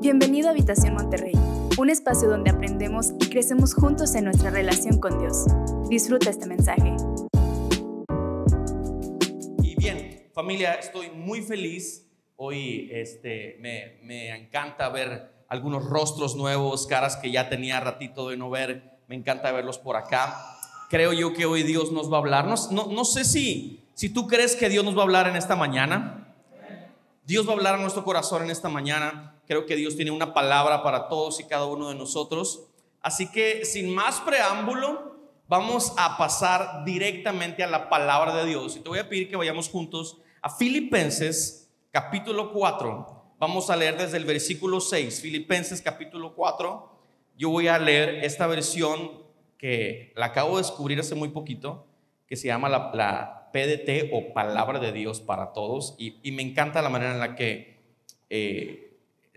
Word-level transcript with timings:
Bienvenido 0.00 0.46
a 0.46 0.52
Habitación 0.52 0.94
Monterrey, 0.94 1.32
un 1.76 1.90
espacio 1.90 2.28
donde 2.28 2.50
aprendemos 2.50 3.14
y 3.18 3.28
crecemos 3.28 3.74
juntos 3.74 4.14
en 4.14 4.26
nuestra 4.26 4.48
relación 4.48 5.00
con 5.00 5.18
Dios. 5.18 5.46
Disfruta 5.88 6.30
este 6.30 6.46
mensaje. 6.46 6.94
Y 9.60 9.74
bien, 9.74 10.28
familia, 10.32 10.74
estoy 10.74 11.10
muy 11.10 11.42
feliz. 11.42 12.06
Hoy 12.36 12.88
este, 12.92 13.56
me, 13.58 13.98
me 14.04 14.36
encanta 14.36 14.88
ver 14.88 15.32
algunos 15.48 15.84
rostros 15.84 16.36
nuevos, 16.36 16.86
caras 16.86 17.16
que 17.16 17.32
ya 17.32 17.48
tenía 17.48 17.80
ratito 17.80 18.28
de 18.28 18.36
no 18.36 18.50
ver. 18.50 19.00
Me 19.08 19.16
encanta 19.16 19.50
verlos 19.50 19.78
por 19.78 19.96
acá. 19.96 20.36
Creo 20.90 21.12
yo 21.12 21.32
que 21.32 21.44
hoy 21.44 21.64
Dios 21.64 21.90
nos 21.90 22.08
va 22.08 22.18
a 22.18 22.20
hablar. 22.20 22.46
No, 22.46 22.54
no, 22.70 22.86
no 22.86 23.04
sé 23.04 23.24
si, 23.24 23.84
si 23.94 24.10
tú 24.10 24.28
crees 24.28 24.54
que 24.54 24.68
Dios 24.68 24.84
nos 24.84 24.96
va 24.96 25.00
a 25.00 25.04
hablar 25.06 25.26
en 25.26 25.34
esta 25.34 25.56
mañana. 25.56 26.36
Dios 27.24 27.48
va 27.48 27.50
a 27.50 27.56
hablar 27.56 27.74
a 27.74 27.78
nuestro 27.78 28.04
corazón 28.04 28.44
en 28.44 28.50
esta 28.50 28.68
mañana. 28.68 29.34
Creo 29.48 29.66
que 29.66 29.76
Dios 29.76 29.96
tiene 29.96 30.10
una 30.10 30.34
palabra 30.34 30.82
para 30.82 31.08
todos 31.08 31.40
y 31.40 31.44
cada 31.44 31.64
uno 31.64 31.88
de 31.88 31.94
nosotros. 31.94 32.66
Así 33.00 33.30
que 33.32 33.64
sin 33.64 33.92
más 33.94 34.20
preámbulo, 34.20 35.16
vamos 35.48 35.94
a 35.96 36.18
pasar 36.18 36.84
directamente 36.84 37.64
a 37.64 37.66
la 37.66 37.88
palabra 37.88 38.36
de 38.36 38.46
Dios. 38.46 38.76
Y 38.76 38.80
te 38.80 38.88
voy 38.90 38.98
a 38.98 39.08
pedir 39.08 39.30
que 39.30 39.36
vayamos 39.36 39.70
juntos 39.70 40.18
a 40.42 40.50
Filipenses 40.50 41.70
capítulo 41.90 42.52
4. 42.52 43.34
Vamos 43.38 43.70
a 43.70 43.76
leer 43.76 43.96
desde 43.96 44.18
el 44.18 44.26
versículo 44.26 44.80
6. 44.82 45.22
Filipenses 45.22 45.80
capítulo 45.80 46.34
4. 46.34 46.92
Yo 47.38 47.48
voy 47.48 47.68
a 47.68 47.78
leer 47.78 48.24
esta 48.24 48.46
versión 48.46 49.22
que 49.56 50.12
la 50.14 50.26
acabo 50.26 50.56
de 50.56 50.62
descubrir 50.62 51.00
hace 51.00 51.14
muy 51.14 51.30
poquito, 51.30 51.86
que 52.26 52.36
se 52.36 52.48
llama 52.48 52.68
la, 52.68 52.90
la 52.92 53.38
PDT 53.52 54.10
o 54.12 54.34
Palabra 54.34 54.78
de 54.78 54.92
Dios 54.92 55.20
para 55.20 55.52
Todos 55.52 55.94
y, 55.98 56.30
me 56.32 56.42
encanta 56.42 56.82
la 56.82 56.90
manera 56.90 57.12
en 57.12 57.20
la 57.20 57.34
que 57.34 57.78
eh, 58.30 58.87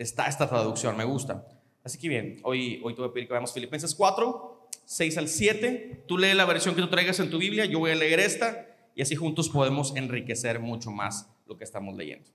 está 0.01 0.27
esta 0.27 0.47
traducción, 0.49 0.97
me 0.97 1.03
gusta. 1.03 1.45
Así 1.83 1.97
que 1.97 2.09
bien, 2.09 2.39
hoy, 2.43 2.79
hoy 2.83 2.93
te 2.93 3.01
voy 3.01 3.09
a 3.09 3.13
pedir 3.13 3.27
que 3.27 3.33
veamos 3.33 3.53
Filipenses 3.53 3.95
4, 3.95 4.69
6 4.85 5.17
al 5.17 5.27
7. 5.27 6.03
Tú 6.07 6.17
lee 6.17 6.33
la 6.33 6.45
versión 6.45 6.75
que 6.75 6.81
tú 6.81 6.89
traigas 6.89 7.19
en 7.19 7.29
tu 7.29 7.37
Biblia, 7.37 7.65
yo 7.65 7.79
voy 7.79 7.91
a 7.91 7.95
leer 7.95 8.19
esta 8.19 8.67
y 8.95 9.01
así 9.01 9.15
juntos 9.15 9.49
podemos 9.49 9.95
enriquecer 9.95 10.59
mucho 10.59 10.91
más 10.91 11.29
lo 11.45 11.57
que 11.57 11.63
estamos 11.63 11.95
leyendo. 11.95 12.29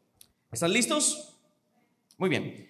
¿Están 0.50 0.72
listos? 0.72 1.38
Muy 2.18 2.28
bien. 2.28 2.68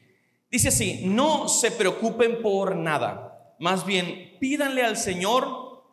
Dice 0.50 0.68
así, 0.68 1.02
no 1.04 1.48
se 1.48 1.70
preocupen 1.70 2.42
por 2.42 2.76
nada, 2.76 3.54
más 3.58 3.86
bien 3.86 4.36
pídanle 4.40 4.82
al 4.82 4.96
Señor 4.96 5.84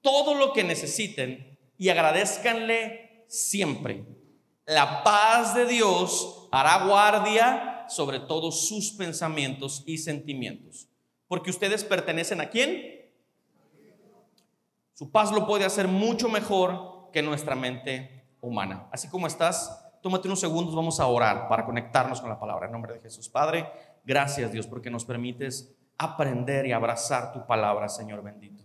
todo 0.00 0.34
lo 0.34 0.52
que 0.52 0.64
necesiten 0.64 1.58
y 1.78 1.88
agradezcanle 1.88 3.24
siempre. 3.28 4.04
La 4.66 5.02
paz 5.02 5.54
de 5.54 5.66
Dios 5.66 6.48
hará 6.52 6.84
guardia 6.84 7.71
sobre 7.88 8.20
todos 8.20 8.68
sus 8.68 8.92
pensamientos 8.92 9.82
y 9.86 9.98
sentimientos. 9.98 10.88
Porque 11.28 11.50
ustedes 11.50 11.84
pertenecen 11.84 12.40
a 12.40 12.50
quién? 12.50 13.10
Su 14.94 15.10
paz 15.10 15.32
lo 15.32 15.46
puede 15.46 15.64
hacer 15.64 15.88
mucho 15.88 16.28
mejor 16.28 17.10
que 17.12 17.22
nuestra 17.22 17.54
mente 17.54 18.26
humana. 18.40 18.88
Así 18.92 19.08
como 19.08 19.26
estás, 19.26 19.82
tómate 20.02 20.28
unos 20.28 20.40
segundos, 20.40 20.74
vamos 20.74 21.00
a 21.00 21.06
orar 21.06 21.48
para 21.48 21.64
conectarnos 21.64 22.20
con 22.20 22.28
la 22.28 22.38
palabra. 22.38 22.66
En 22.66 22.72
nombre 22.72 22.94
de 22.94 23.00
Jesús. 23.00 23.28
Padre, 23.28 23.66
gracias 24.04 24.52
Dios 24.52 24.66
porque 24.66 24.90
nos 24.90 25.04
permites 25.04 25.74
aprender 25.96 26.66
y 26.66 26.72
abrazar 26.72 27.32
tu 27.32 27.46
palabra, 27.46 27.88
Señor 27.88 28.22
bendito. 28.22 28.64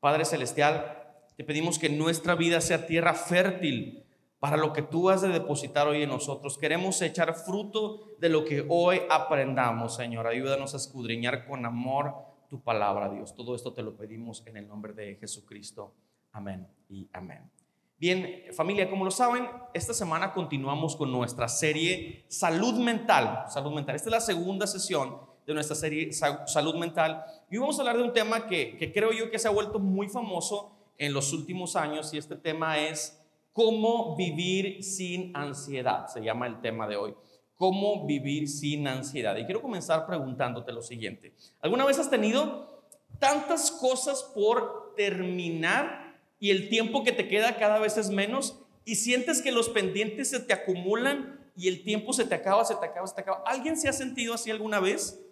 Padre 0.00 0.24
Celestial, 0.24 1.02
te 1.36 1.44
pedimos 1.44 1.78
que 1.78 1.88
nuestra 1.88 2.34
vida 2.34 2.60
sea 2.60 2.86
tierra 2.86 3.14
fértil 3.14 4.03
para 4.44 4.58
lo 4.58 4.74
que 4.74 4.82
tú 4.82 5.08
has 5.08 5.22
de 5.22 5.28
depositar 5.28 5.88
hoy 5.88 6.02
en 6.02 6.10
nosotros. 6.10 6.58
Queremos 6.58 7.00
echar 7.00 7.32
fruto 7.32 8.10
de 8.18 8.28
lo 8.28 8.44
que 8.44 8.62
hoy 8.68 9.00
aprendamos, 9.08 9.94
Señor. 9.94 10.26
Ayúdanos 10.26 10.74
a 10.74 10.76
escudriñar 10.76 11.46
con 11.46 11.64
amor 11.64 12.14
tu 12.50 12.60
palabra, 12.60 13.08
Dios. 13.08 13.34
Todo 13.34 13.54
esto 13.54 13.72
te 13.72 13.82
lo 13.82 13.96
pedimos 13.96 14.46
en 14.46 14.58
el 14.58 14.68
nombre 14.68 14.92
de 14.92 15.16
Jesucristo. 15.16 15.94
Amén 16.32 16.68
y 16.90 17.08
amén. 17.14 17.50
Bien, 17.96 18.42
familia, 18.52 18.90
como 18.90 19.06
lo 19.06 19.10
saben, 19.10 19.48
esta 19.72 19.94
semana 19.94 20.34
continuamos 20.34 20.94
con 20.94 21.10
nuestra 21.10 21.48
serie 21.48 22.26
Salud 22.28 22.74
Mental. 22.74 23.46
Salud 23.48 23.72
Mental. 23.72 23.96
Esta 23.96 24.10
es 24.10 24.12
la 24.12 24.20
segunda 24.20 24.66
sesión 24.66 25.20
de 25.46 25.54
nuestra 25.54 25.74
serie 25.74 26.12
Salud 26.12 26.74
Mental. 26.74 27.24
Y 27.50 27.56
vamos 27.56 27.78
a 27.78 27.80
hablar 27.80 27.96
de 27.96 28.02
un 28.02 28.12
tema 28.12 28.46
que, 28.46 28.76
que 28.76 28.92
creo 28.92 29.10
yo 29.10 29.30
que 29.30 29.38
se 29.38 29.48
ha 29.48 29.52
vuelto 29.52 29.78
muy 29.78 30.10
famoso 30.10 30.76
en 30.98 31.14
los 31.14 31.32
últimos 31.32 31.76
años 31.76 32.12
y 32.12 32.18
este 32.18 32.36
tema 32.36 32.78
es 32.78 33.23
cómo 33.54 34.16
vivir 34.16 34.82
sin 34.82 35.34
ansiedad, 35.34 36.08
se 36.08 36.20
llama 36.20 36.46
el 36.46 36.60
tema 36.60 36.86
de 36.86 36.96
hoy. 36.96 37.14
¿Cómo 37.54 38.04
vivir 38.04 38.48
sin 38.48 38.86
ansiedad? 38.88 39.36
Y 39.36 39.44
quiero 39.44 39.62
comenzar 39.62 40.06
preguntándote 40.06 40.72
lo 40.72 40.82
siguiente. 40.82 41.32
¿Alguna 41.60 41.86
vez 41.86 41.98
has 41.98 42.10
tenido 42.10 42.84
tantas 43.20 43.70
cosas 43.70 44.24
por 44.34 44.92
terminar 44.96 46.18
y 46.40 46.50
el 46.50 46.68
tiempo 46.68 47.04
que 47.04 47.12
te 47.12 47.28
queda 47.28 47.56
cada 47.56 47.78
vez 47.78 47.96
es 47.96 48.10
menos 48.10 48.58
y 48.84 48.96
sientes 48.96 49.40
que 49.40 49.52
los 49.52 49.68
pendientes 49.68 50.30
se 50.30 50.40
te 50.40 50.52
acumulan 50.52 51.40
y 51.56 51.68
el 51.68 51.84
tiempo 51.84 52.12
se 52.12 52.24
te 52.24 52.34
acaba, 52.34 52.64
se 52.64 52.74
te 52.74 52.84
acaba, 52.84 53.06
se 53.06 53.14
te 53.14 53.20
acaba? 53.20 53.44
¿Alguien 53.46 53.78
se 53.78 53.88
ha 53.88 53.92
sentido 53.92 54.34
así 54.34 54.50
alguna 54.50 54.80
vez? 54.80 55.24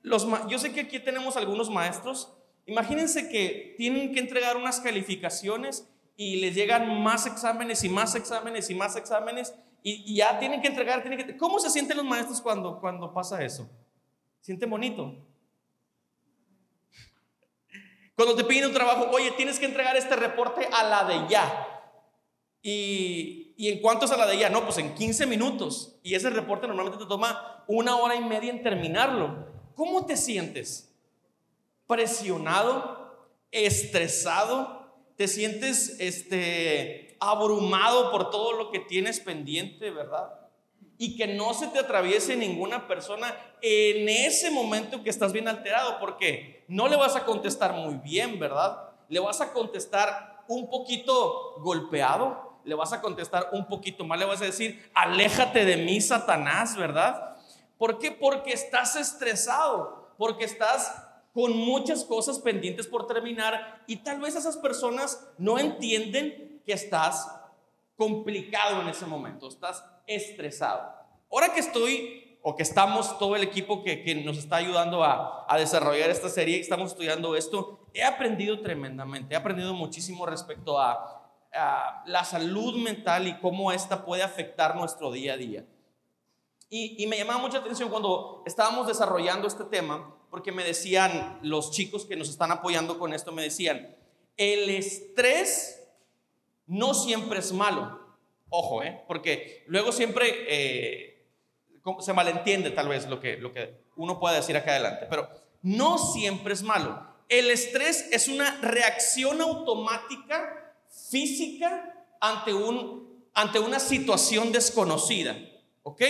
Los, 0.00 0.26
yo 0.48 0.58
sé 0.58 0.72
que 0.72 0.80
aquí 0.80 0.98
tenemos 0.98 1.36
algunos 1.36 1.68
maestros 1.68 2.32
Imagínense 2.68 3.30
que 3.30 3.74
tienen 3.78 4.12
que 4.12 4.20
entregar 4.20 4.58
unas 4.58 4.78
calificaciones 4.80 5.88
y 6.18 6.36
les 6.36 6.54
llegan 6.54 7.02
más 7.02 7.24
exámenes 7.24 7.82
y 7.82 7.88
más 7.88 8.14
exámenes 8.14 8.68
y 8.68 8.74
más 8.74 8.94
exámenes 8.96 9.54
y, 9.82 10.14
ya 10.14 10.38
tienen 10.38 10.60
que 10.60 10.68
entregar, 10.68 11.00
tienen 11.00 11.24
que... 11.24 11.36
¿Cómo 11.38 11.58
se 11.58 11.70
sienten 11.70 11.96
los 11.96 12.04
maestros 12.04 12.42
cuando, 12.42 12.78
cuando 12.78 13.14
pasa 13.14 13.42
eso? 13.42 13.70
Siente 14.42 14.66
bonito. 14.66 15.24
Cuando 18.14 18.36
te 18.36 18.44
piden 18.44 18.66
un 18.66 18.74
trabajo, 18.74 19.08
oye, 19.12 19.30
tienes 19.30 19.58
que 19.58 19.64
entregar 19.64 19.96
este 19.96 20.16
reporte 20.16 20.68
a 20.70 20.82
la 20.82 21.04
de 21.04 21.28
ya. 21.30 21.66
¿Y, 22.60 23.54
¿Y 23.56 23.68
en 23.68 23.80
cuánto 23.80 24.04
es 24.04 24.10
a 24.10 24.18
la 24.18 24.26
de 24.26 24.36
ya? 24.36 24.50
No, 24.50 24.64
pues 24.64 24.76
en 24.76 24.94
15 24.94 25.26
minutos. 25.26 25.98
Y 26.02 26.14
ese 26.14 26.28
reporte 26.28 26.66
normalmente 26.66 27.02
te 27.02 27.08
toma 27.08 27.64
una 27.68 27.96
hora 27.96 28.14
y 28.16 28.24
media 28.24 28.50
en 28.50 28.62
terminarlo. 28.62 29.46
¿Cómo 29.74 30.04
te 30.04 30.16
sientes? 30.16 30.88
presionado, 31.88 33.32
estresado, 33.50 34.77
te 35.18 35.26
sientes 35.26 35.96
este, 35.98 37.16
abrumado 37.18 38.12
por 38.12 38.30
todo 38.30 38.52
lo 38.52 38.70
que 38.70 38.78
tienes 38.78 39.18
pendiente, 39.18 39.90
¿verdad? 39.90 40.32
Y 40.96 41.16
que 41.16 41.26
no 41.26 41.54
se 41.54 41.66
te 41.66 41.80
atraviese 41.80 42.36
ninguna 42.36 42.86
persona 42.86 43.36
en 43.60 44.08
ese 44.08 44.52
momento 44.52 45.02
que 45.02 45.10
estás 45.10 45.32
bien 45.32 45.48
alterado, 45.48 45.98
porque 45.98 46.64
no 46.68 46.86
le 46.86 46.96
vas 46.96 47.16
a 47.16 47.24
contestar 47.24 47.72
muy 47.74 47.96
bien, 47.96 48.38
¿verdad? 48.38 48.90
Le 49.08 49.18
vas 49.18 49.40
a 49.40 49.52
contestar 49.52 50.44
un 50.46 50.70
poquito 50.70 51.56
golpeado, 51.62 52.60
le 52.64 52.76
vas 52.76 52.92
a 52.92 53.00
contestar 53.00 53.48
un 53.50 53.66
poquito 53.66 54.04
mal, 54.04 54.20
le 54.20 54.24
vas 54.24 54.40
a 54.40 54.44
decir, 54.44 54.88
aléjate 54.94 55.64
de 55.64 55.78
mí, 55.78 56.00
Satanás, 56.00 56.76
¿verdad? 56.76 57.36
¿Por 57.76 57.98
qué? 57.98 58.12
Porque 58.12 58.52
estás 58.52 58.94
estresado, 58.94 60.14
porque 60.16 60.44
estás 60.44 61.07
con 61.32 61.56
muchas 61.56 62.04
cosas 62.04 62.38
pendientes 62.38 62.86
por 62.86 63.06
terminar 63.06 63.82
y 63.86 63.96
tal 63.96 64.20
vez 64.20 64.34
esas 64.34 64.56
personas 64.56 65.28
no 65.38 65.58
entienden 65.58 66.62
que 66.64 66.72
estás 66.72 67.28
complicado 67.96 68.82
en 68.82 68.88
ese 68.88 69.06
momento, 69.06 69.48
estás 69.48 69.84
estresado. 70.06 70.94
Ahora 71.30 71.52
que 71.52 71.60
estoy 71.60 72.38
o 72.42 72.56
que 72.56 72.62
estamos, 72.62 73.18
todo 73.18 73.36
el 73.36 73.42
equipo 73.42 73.82
que, 73.82 74.14
nos 74.24 74.38
está 74.38 74.56
ayudando 74.56 75.04
a, 75.04 75.46
desarrollar 75.58 76.08
esta 76.08 76.28
serie, 76.28 76.60
estamos 76.60 76.92
estudiando 76.92 77.36
esto, 77.36 77.86
he 77.92 78.02
aprendido 78.02 78.60
tremendamente, 78.60 79.34
he 79.34 79.36
aprendido 79.36 79.74
muchísimo 79.74 80.24
respecto 80.26 80.80
a, 80.80 81.14
la 82.06 82.24
salud 82.24 82.76
mental 82.76 83.26
y 83.26 83.38
cómo 83.40 83.72
esta 83.72 84.04
puede 84.04 84.22
afectar 84.22 84.76
nuestro 84.76 85.10
día 85.10 85.32
a 85.32 85.36
día. 85.36 85.66
Y, 86.68 87.02
y 87.02 87.06
me 87.06 87.16
llamaba 87.16 87.40
mucha 87.40 87.58
atención 87.58 87.88
cuando 87.88 88.42
estábamos 88.46 88.86
desarrollando 88.86 89.48
este 89.48 89.64
tema, 89.64 90.14
porque 90.30 90.52
me 90.52 90.64
decían 90.64 91.38
los 91.42 91.70
chicos 91.70 92.04
que 92.04 92.16
nos 92.16 92.28
están 92.28 92.52
apoyando 92.52 92.98
con 92.98 93.12
esto, 93.12 93.32
me 93.32 93.42
decían, 93.42 93.96
el 94.36 94.70
estrés 94.70 95.88
no 96.66 96.94
siempre 96.94 97.40
es 97.40 97.52
malo. 97.52 98.16
Ojo, 98.50 98.82
¿eh? 98.82 99.02
porque 99.06 99.64
luego 99.66 99.92
siempre 99.92 100.26
eh, 100.48 101.26
se 102.00 102.12
malentiende 102.12 102.70
tal 102.70 102.88
vez 102.88 103.06
lo 103.08 103.20
que, 103.20 103.36
lo 103.36 103.52
que 103.52 103.82
uno 103.96 104.18
puede 104.18 104.36
decir 104.36 104.56
acá 104.56 104.70
adelante, 104.72 105.06
pero 105.10 105.28
no 105.62 105.98
siempre 105.98 106.54
es 106.54 106.62
malo. 106.62 107.06
El 107.28 107.50
estrés 107.50 108.08
es 108.10 108.28
una 108.28 108.58
reacción 108.62 109.40
automática, 109.40 110.74
física, 111.10 112.06
ante, 112.20 112.54
un, 112.54 113.26
ante 113.34 113.58
una 113.58 113.78
situación 113.78 114.50
desconocida. 114.50 115.36
¿Ok? 115.82 116.02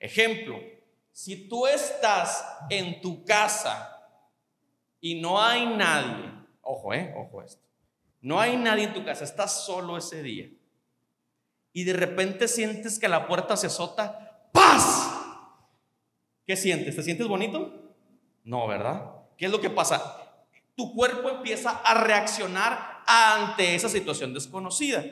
Ejemplo, 0.00 0.60
si 1.12 1.48
tú 1.48 1.66
estás 1.66 2.44
en 2.70 3.00
tu 3.00 3.24
casa 3.24 4.00
y 5.00 5.20
no 5.20 5.40
hay 5.40 5.66
nadie, 5.66 6.32
ojo, 6.62 6.94
eh, 6.94 7.14
ojo 7.16 7.42
esto, 7.42 7.62
no 8.20 8.40
hay 8.40 8.56
nadie 8.56 8.84
en 8.84 8.94
tu 8.94 9.04
casa, 9.04 9.24
estás 9.24 9.64
solo 9.64 9.96
ese 9.96 10.22
día 10.22 10.48
y 11.72 11.84
de 11.84 11.92
repente 11.92 12.48
sientes 12.48 12.98
que 12.98 13.08
la 13.08 13.26
puerta 13.26 13.56
se 13.56 13.66
azota, 13.66 14.48
¡paz! 14.52 15.10
¿Qué 16.46 16.56
sientes? 16.56 16.96
¿Te 16.96 17.02
sientes 17.02 17.28
bonito? 17.28 17.72
No, 18.44 18.66
¿verdad? 18.66 19.10
¿Qué 19.36 19.46
es 19.46 19.52
lo 19.52 19.60
que 19.60 19.70
pasa? 19.70 20.18
Tu 20.74 20.94
cuerpo 20.94 21.28
empieza 21.28 21.70
a 21.70 21.94
reaccionar 21.94 23.02
ante 23.06 23.74
esa 23.74 23.88
situación 23.88 24.34
desconocida. 24.34 25.04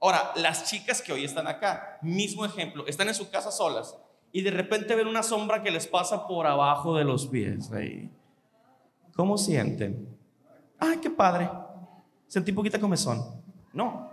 Ahora, 0.00 0.32
las 0.36 0.64
chicas 0.70 1.00
que 1.00 1.12
hoy 1.12 1.24
están 1.24 1.46
acá, 1.46 1.98
mismo 2.02 2.44
ejemplo, 2.44 2.86
están 2.86 3.08
en 3.08 3.14
su 3.14 3.30
casa 3.30 3.50
solas 3.50 3.96
y 4.36 4.42
de 4.42 4.50
repente 4.50 4.94
ven 4.94 5.06
una 5.06 5.22
sombra 5.22 5.62
que 5.62 5.70
les 5.70 5.86
pasa 5.86 6.26
por 6.26 6.46
abajo 6.46 6.94
de 6.94 7.04
los 7.04 7.26
pies. 7.26 7.70
¿Cómo 9.14 9.38
sienten? 9.38 10.14
Ay, 10.78 10.98
qué 10.98 11.08
padre. 11.08 11.48
Sentí 12.26 12.52
poquita 12.52 12.78
comezón. 12.78 13.42
No. 13.72 14.10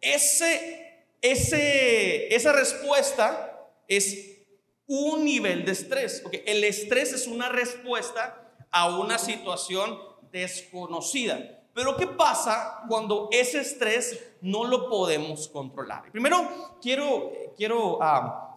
Ese, 0.00 1.04
ese, 1.22 2.34
esa 2.34 2.52
respuesta 2.52 3.70
es 3.86 4.42
un 4.88 5.24
nivel 5.24 5.64
de 5.64 5.70
estrés. 5.70 6.22
porque 6.24 6.42
El 6.44 6.64
estrés 6.64 7.12
es 7.12 7.28
una 7.28 7.48
respuesta 7.50 8.52
a 8.72 8.98
una 8.98 9.16
situación 9.16 9.96
desconocida. 10.32 11.60
Pero 11.72 11.96
¿qué 11.96 12.08
pasa 12.08 12.82
cuando 12.88 13.28
ese 13.30 13.60
estrés 13.60 14.20
no 14.40 14.64
lo 14.64 14.88
podemos 14.88 15.46
controlar? 15.46 16.10
Primero, 16.10 16.78
quiero, 16.82 17.30
quiero 17.56 18.02
ah, 18.02 18.49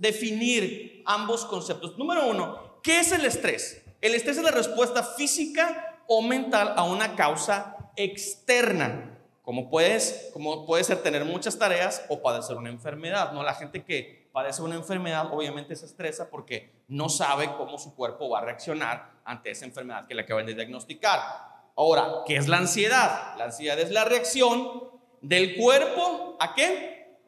definir 0.00 1.02
ambos 1.04 1.44
conceptos. 1.44 1.96
Número 1.98 2.26
uno, 2.26 2.80
¿qué 2.82 3.00
es 3.00 3.12
el 3.12 3.24
estrés? 3.24 3.82
El 4.00 4.14
estrés 4.14 4.38
es 4.38 4.42
la 4.42 4.50
respuesta 4.50 5.02
física 5.04 6.02
o 6.06 6.22
mental 6.22 6.72
a 6.76 6.84
una 6.84 7.14
causa 7.14 7.76
externa. 7.96 9.18
Como 9.42 9.68
puedes, 9.68 10.30
como 10.32 10.64
puede 10.64 10.84
ser 10.84 11.02
tener 11.02 11.24
muchas 11.24 11.58
tareas 11.58 12.04
o 12.08 12.22
padecer 12.22 12.56
una 12.56 12.70
enfermedad. 12.70 13.32
No, 13.32 13.42
la 13.42 13.54
gente 13.54 13.84
que 13.84 14.28
padece 14.32 14.62
una 14.62 14.76
enfermedad 14.76 15.32
obviamente 15.32 15.76
se 15.76 15.86
estresa 15.86 16.30
porque 16.30 16.72
no 16.88 17.08
sabe 17.08 17.50
cómo 17.58 17.78
su 17.78 17.94
cuerpo 17.94 18.30
va 18.30 18.38
a 18.38 18.44
reaccionar 18.44 19.10
ante 19.24 19.50
esa 19.50 19.66
enfermedad 19.66 20.06
que 20.06 20.14
le 20.14 20.22
acaban 20.22 20.46
de 20.46 20.54
diagnosticar. 20.54 21.20
Ahora, 21.76 22.22
¿qué 22.26 22.36
es 22.36 22.48
la 22.48 22.58
ansiedad? 22.58 23.36
La 23.36 23.44
ansiedad 23.44 23.78
es 23.78 23.90
la 23.90 24.04
reacción 24.04 24.90
del 25.20 25.56
cuerpo 25.56 26.36
a 26.40 26.54
qué? 26.54 27.18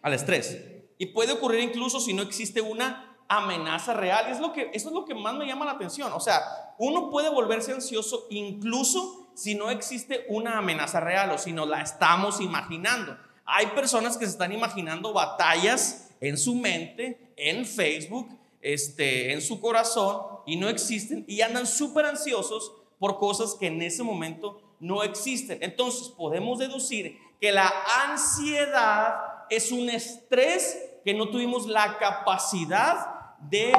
Al 0.00 0.14
estrés. 0.14 0.71
Y 1.02 1.06
puede 1.06 1.32
ocurrir 1.32 1.58
incluso 1.58 1.98
si 1.98 2.12
no 2.12 2.22
existe 2.22 2.60
una 2.60 3.16
amenaza 3.26 3.92
real. 3.92 4.30
Es 4.30 4.38
lo 4.38 4.52
que, 4.52 4.70
eso 4.72 4.86
es 4.86 4.94
lo 4.94 5.04
que 5.04 5.16
más 5.16 5.34
me 5.34 5.44
llama 5.44 5.64
la 5.64 5.72
atención. 5.72 6.12
O 6.12 6.20
sea, 6.20 6.40
uno 6.78 7.10
puede 7.10 7.28
volverse 7.28 7.72
ansioso 7.72 8.28
incluso 8.30 9.26
si 9.34 9.56
no 9.56 9.68
existe 9.68 10.24
una 10.28 10.58
amenaza 10.58 11.00
real 11.00 11.32
o 11.32 11.38
si 11.38 11.52
no 11.52 11.66
la 11.66 11.80
estamos 11.80 12.40
imaginando. 12.40 13.16
Hay 13.44 13.66
personas 13.74 14.16
que 14.16 14.26
se 14.26 14.30
están 14.30 14.52
imaginando 14.52 15.12
batallas 15.12 16.08
en 16.20 16.38
su 16.38 16.54
mente, 16.54 17.32
en 17.34 17.66
Facebook, 17.66 18.38
este, 18.60 19.32
en 19.32 19.42
su 19.42 19.60
corazón 19.60 20.22
y 20.46 20.54
no 20.54 20.68
existen 20.68 21.24
y 21.26 21.40
andan 21.40 21.66
súper 21.66 22.06
ansiosos 22.06 22.74
por 23.00 23.18
cosas 23.18 23.56
que 23.58 23.66
en 23.66 23.82
ese 23.82 24.04
momento 24.04 24.62
no 24.78 25.02
existen. 25.02 25.58
Entonces 25.62 26.10
podemos 26.10 26.60
deducir 26.60 27.18
que 27.40 27.50
la 27.50 27.72
ansiedad 28.04 29.16
es 29.50 29.72
un 29.72 29.90
estrés 29.90 30.91
que 31.04 31.14
no 31.14 31.28
tuvimos 31.28 31.66
la 31.66 31.98
capacidad 31.98 33.36
de 33.40 33.72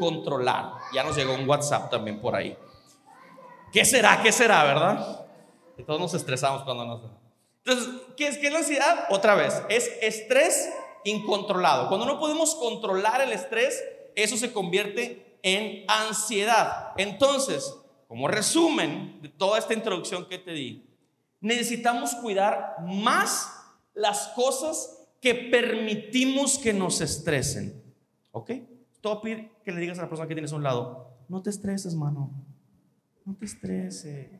controlar. 0.00 0.72
Ya 0.92 1.02
nos 1.02 1.16
llegó 1.16 1.34
un 1.34 1.48
WhatsApp 1.48 1.90
también 1.90 2.20
por 2.20 2.34
ahí. 2.34 2.56
¿Qué 3.72 3.84
será? 3.84 4.22
¿Qué 4.22 4.32
será, 4.32 4.64
verdad? 4.64 5.26
Y 5.76 5.82
todos 5.82 6.00
nos 6.00 6.14
estresamos 6.14 6.62
cuando 6.62 6.84
nos... 6.84 7.02
Entonces, 7.64 7.94
¿qué 8.16 8.28
es, 8.28 8.38
¿qué 8.38 8.46
es 8.46 8.52
la 8.52 8.60
ansiedad? 8.60 9.06
Otra 9.10 9.34
vez, 9.34 9.62
es 9.68 9.90
estrés 10.00 10.70
incontrolado. 11.04 11.88
Cuando 11.88 12.06
no 12.06 12.18
podemos 12.18 12.54
controlar 12.54 13.20
el 13.20 13.32
estrés, 13.32 13.84
eso 14.14 14.36
se 14.36 14.52
convierte 14.52 15.38
en 15.42 15.84
ansiedad. 15.88 16.92
Entonces, 16.96 17.74
como 18.06 18.26
resumen 18.26 19.20
de 19.20 19.28
toda 19.28 19.58
esta 19.58 19.74
introducción 19.74 20.26
que 20.26 20.38
te 20.38 20.52
di, 20.52 20.88
necesitamos 21.40 22.14
cuidar 22.16 22.76
más 22.82 23.52
las 23.94 24.28
cosas 24.28 24.97
que 25.20 25.34
permitimos 25.34 26.58
que 26.58 26.72
nos 26.72 27.00
estresen. 27.00 27.82
¿Ok? 28.32 28.52
Todo 29.00 29.22
que 29.22 29.72
le 29.72 29.80
digas 29.80 29.98
a 29.98 30.02
la 30.02 30.08
persona 30.08 30.28
que 30.28 30.34
tienes 30.34 30.52
a 30.52 30.56
un 30.56 30.62
lado, 30.62 31.18
no 31.28 31.42
te 31.42 31.50
estreses, 31.50 31.94
mano. 31.94 32.30
No 33.24 33.34
te 33.36 33.44
estreses. 33.44 34.30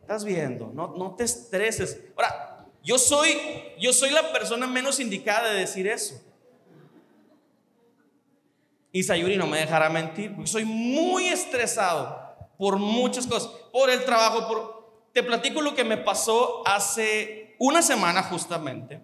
Estás 0.00 0.24
viendo, 0.24 0.72
no, 0.74 0.96
no 0.96 1.14
te 1.14 1.24
estreses. 1.24 2.00
Ahora, 2.16 2.66
yo 2.82 2.98
soy, 2.98 3.36
yo 3.78 3.92
soy 3.92 4.10
la 4.10 4.32
persona 4.32 4.66
menos 4.66 5.00
indicada 5.00 5.52
de 5.52 5.60
decir 5.60 5.86
eso. 5.86 6.20
Y 8.90 9.02
Sayuri 9.02 9.36
no 9.36 9.46
me 9.46 9.58
dejará 9.58 9.90
mentir, 9.90 10.34
porque 10.34 10.50
soy 10.50 10.64
muy 10.64 11.28
estresado 11.28 12.18
por 12.56 12.78
muchas 12.78 13.26
cosas, 13.26 13.50
por 13.72 13.90
el 13.90 14.04
trabajo, 14.04 14.48
por... 14.48 14.78
Te 15.12 15.22
platico 15.22 15.60
lo 15.60 15.74
que 15.74 15.84
me 15.84 15.96
pasó 15.96 16.66
hace 16.66 17.47
una 17.58 17.82
semana 17.82 18.22
justamente. 18.22 19.00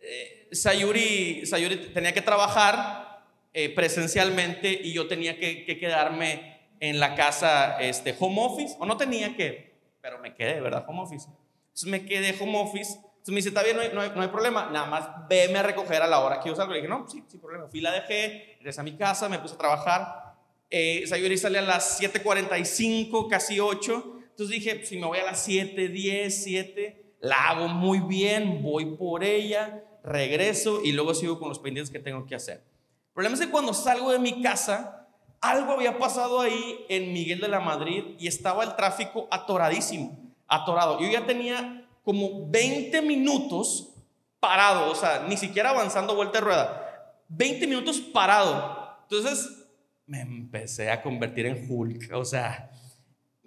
Eh, 0.00 0.48
Sayuri, 0.52 1.44
Sayuri 1.44 1.92
tenía 1.92 2.12
que 2.12 2.22
trabajar 2.22 3.24
eh, 3.52 3.70
presencialmente 3.74 4.70
y 4.70 4.92
yo 4.92 5.08
tenía 5.08 5.38
que, 5.38 5.64
quedarme 5.66 6.58
en 6.80 7.00
la 7.00 7.14
casa 7.14 7.80
este, 7.80 8.14
home 8.18 8.40
office, 8.40 8.76
o 8.78 8.86
no 8.86 8.96
tenía 8.96 9.34
que, 9.36 9.74
pero 10.00 10.18
me 10.18 10.34
quedé, 10.34 10.60
¿verdad? 10.60 10.84
Home 10.88 11.02
office. 11.02 11.26
Entonces 11.68 11.88
me 11.88 12.04
quedé 12.04 12.36
home 12.40 12.58
office. 12.58 12.92
Entonces 12.92 13.28
me 13.28 13.36
dice, 13.36 13.48
está 13.48 13.62
bien, 13.62 13.76
no 13.76 13.82
hay, 14.00 14.10
no 14.14 14.22
hay, 14.22 14.28
problema, 14.28 14.70
nada 14.70 14.86
más 14.86 15.28
veme 15.28 15.58
a 15.58 15.62
recoger 15.62 16.00
a 16.02 16.06
la 16.06 16.20
hora 16.20 16.40
que 16.40 16.48
yo 16.48 16.56
salgo. 16.56 16.72
Le 16.72 16.78
dije, 16.78 16.88
no, 16.88 17.08
sí, 17.08 17.24
sin 17.26 17.40
problema. 17.40 17.66
Fui, 17.68 17.80
la 17.80 17.92
dejé, 17.92 18.54
regresé 18.58 18.80
a 18.80 18.84
mi 18.84 18.96
casa, 18.96 19.28
me 19.28 19.38
puse 19.38 19.54
a 19.54 19.58
trabajar. 19.58 20.34
Eh, 20.70 21.04
Sayuri 21.06 21.36
sale 21.36 21.58
a 21.58 21.62
las 21.62 22.00
7.45, 22.00 23.28
casi 23.28 23.60
8. 23.60 24.18
Entonces 24.30 24.48
dije, 24.48 24.86
si 24.86 24.98
me 24.98 25.06
voy 25.06 25.18
a 25.18 25.24
las 25.24 25.42
7, 25.44 25.88
10, 25.88 26.44
7, 26.44 27.07
la 27.20 27.48
hago 27.48 27.68
muy 27.68 28.00
bien, 28.00 28.62
voy 28.62 28.96
por 28.96 29.24
ella, 29.24 29.84
regreso 30.02 30.80
y 30.84 30.92
luego 30.92 31.14
sigo 31.14 31.38
con 31.38 31.48
los 31.48 31.58
pendientes 31.58 31.90
que 31.90 31.98
tengo 31.98 32.26
que 32.26 32.34
hacer. 32.34 32.56
El 32.58 33.12
problema 33.14 33.34
es 33.34 33.40
que 33.40 33.50
cuando 33.50 33.74
salgo 33.74 34.12
de 34.12 34.18
mi 34.18 34.42
casa, 34.42 35.08
algo 35.40 35.72
había 35.72 35.98
pasado 35.98 36.40
ahí 36.40 36.84
en 36.88 37.12
Miguel 37.12 37.40
de 37.40 37.48
la 37.48 37.60
Madrid 37.60 38.04
y 38.18 38.26
estaba 38.26 38.64
el 38.64 38.76
tráfico 38.76 39.28
atoradísimo 39.30 40.16
atorado. 40.46 41.00
Yo 41.00 41.08
ya 41.08 41.26
tenía 41.26 41.86
como 42.04 42.48
20 42.48 43.02
minutos 43.02 43.94
parado, 44.40 44.90
o 44.90 44.94
sea, 44.94 45.24
ni 45.28 45.36
siquiera 45.36 45.70
avanzando 45.70 46.14
vuelta 46.14 46.38
de 46.38 46.44
rueda. 46.44 47.14
20 47.28 47.66
minutos 47.66 48.00
parado. 48.00 48.96
Entonces 49.02 49.66
me 50.06 50.20
empecé 50.20 50.90
a 50.90 51.02
convertir 51.02 51.46
en 51.46 51.66
Hulk, 51.68 52.10
o 52.14 52.24
sea, 52.24 52.70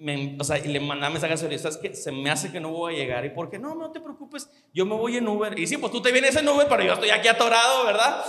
me, 0.02 0.36
o 0.40 0.44
sea, 0.44 0.58
y 0.58 0.68
le 0.68 0.80
mandaba 0.80 1.12
mensajes 1.12 1.44
a 1.44 1.58
¿sabes 1.60 1.78
que 1.78 1.94
Se 1.94 2.12
me 2.12 2.32
hace 2.32 2.52
que 2.52 2.60
no 2.60 2.72
voy 2.72 2.96
a 2.96 2.98
llegar. 2.98 3.24
¿Y 3.24 3.30
por 3.30 3.50
qué? 3.50 3.60
No, 3.60 3.76
no 3.76 3.92
te 3.92 4.00
preocupes, 4.00 4.50
yo 4.74 4.86
me 4.86 4.96
voy 4.96 5.18
en 5.18 5.28
Uber. 5.28 5.58
Y 5.58 5.68
sí, 5.68 5.78
pues 5.78 5.92
tú 5.92 6.02
te 6.02 6.12
vienes 6.12 6.36
en 6.36 6.50
Uber, 6.50 6.68
pero 6.68 6.84
yo 6.84 6.94
estoy 6.94 7.12
aquí 7.12 7.28
atorado, 7.28 7.86
¿verdad? 7.86 8.24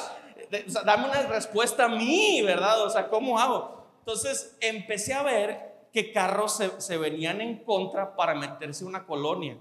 dame 0.85 1.07
una 1.09 1.23
respuesta 1.29 1.87
a 1.87 1.89
mí, 1.89 2.43
¿verdad? 2.43 2.85
O 2.85 2.91
sea, 2.91 3.09
¿cómo 3.09 3.39
hago? 3.39 3.87
Entonces 4.01 4.59
empecé 4.61 5.15
a 5.15 5.23
ver 5.23 5.89
que 5.93 6.13
carros 6.13 6.61
se, 6.79 6.99
venían 6.99 7.41
en 7.41 7.65
contra 7.65 8.17
para 8.17 8.35
meterse 8.35 8.85
en 8.85 8.89
una 8.89 9.07
colonia. 9.07 9.59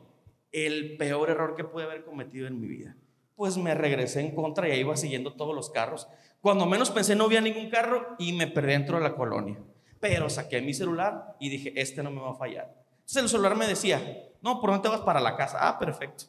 El 0.51 0.97
peor 0.97 1.29
error 1.29 1.55
que 1.55 1.63
pude 1.63 1.85
haber 1.85 2.03
cometido 2.03 2.47
en 2.47 2.59
mi 2.59 2.67
vida. 2.67 2.97
Pues 3.35 3.57
me 3.57 3.73
regresé 3.73 4.19
en 4.19 4.35
contra 4.35 4.67
y 4.67 4.71
ahí 4.71 4.81
iba 4.81 4.97
siguiendo 4.97 5.33
todos 5.33 5.55
los 5.55 5.69
carros. 5.69 6.09
Cuando 6.41 6.65
menos 6.65 6.91
pensé 6.91 7.15
no 7.15 7.25
había 7.25 7.39
ningún 7.39 7.69
carro 7.69 8.15
y 8.19 8.33
me 8.33 8.47
perdí 8.47 8.73
dentro 8.73 8.97
de 8.97 9.03
la 9.03 9.15
colonia. 9.15 9.59
Pero 10.01 10.29
saqué 10.29 10.61
mi 10.61 10.73
celular 10.73 11.37
y 11.39 11.47
dije, 11.47 11.71
este 11.79 12.03
no 12.03 12.11
me 12.11 12.19
va 12.19 12.31
a 12.31 12.35
fallar. 12.35 12.75
Entonces 12.93 13.23
el 13.23 13.29
celular 13.29 13.55
me 13.55 13.67
decía, 13.67 14.01
no, 14.41 14.59
¿por 14.59 14.71
dónde 14.71 14.89
vas? 14.89 15.01
Para 15.01 15.21
la 15.21 15.37
casa. 15.37 15.57
Ah, 15.61 15.79
perfecto. 15.79 16.25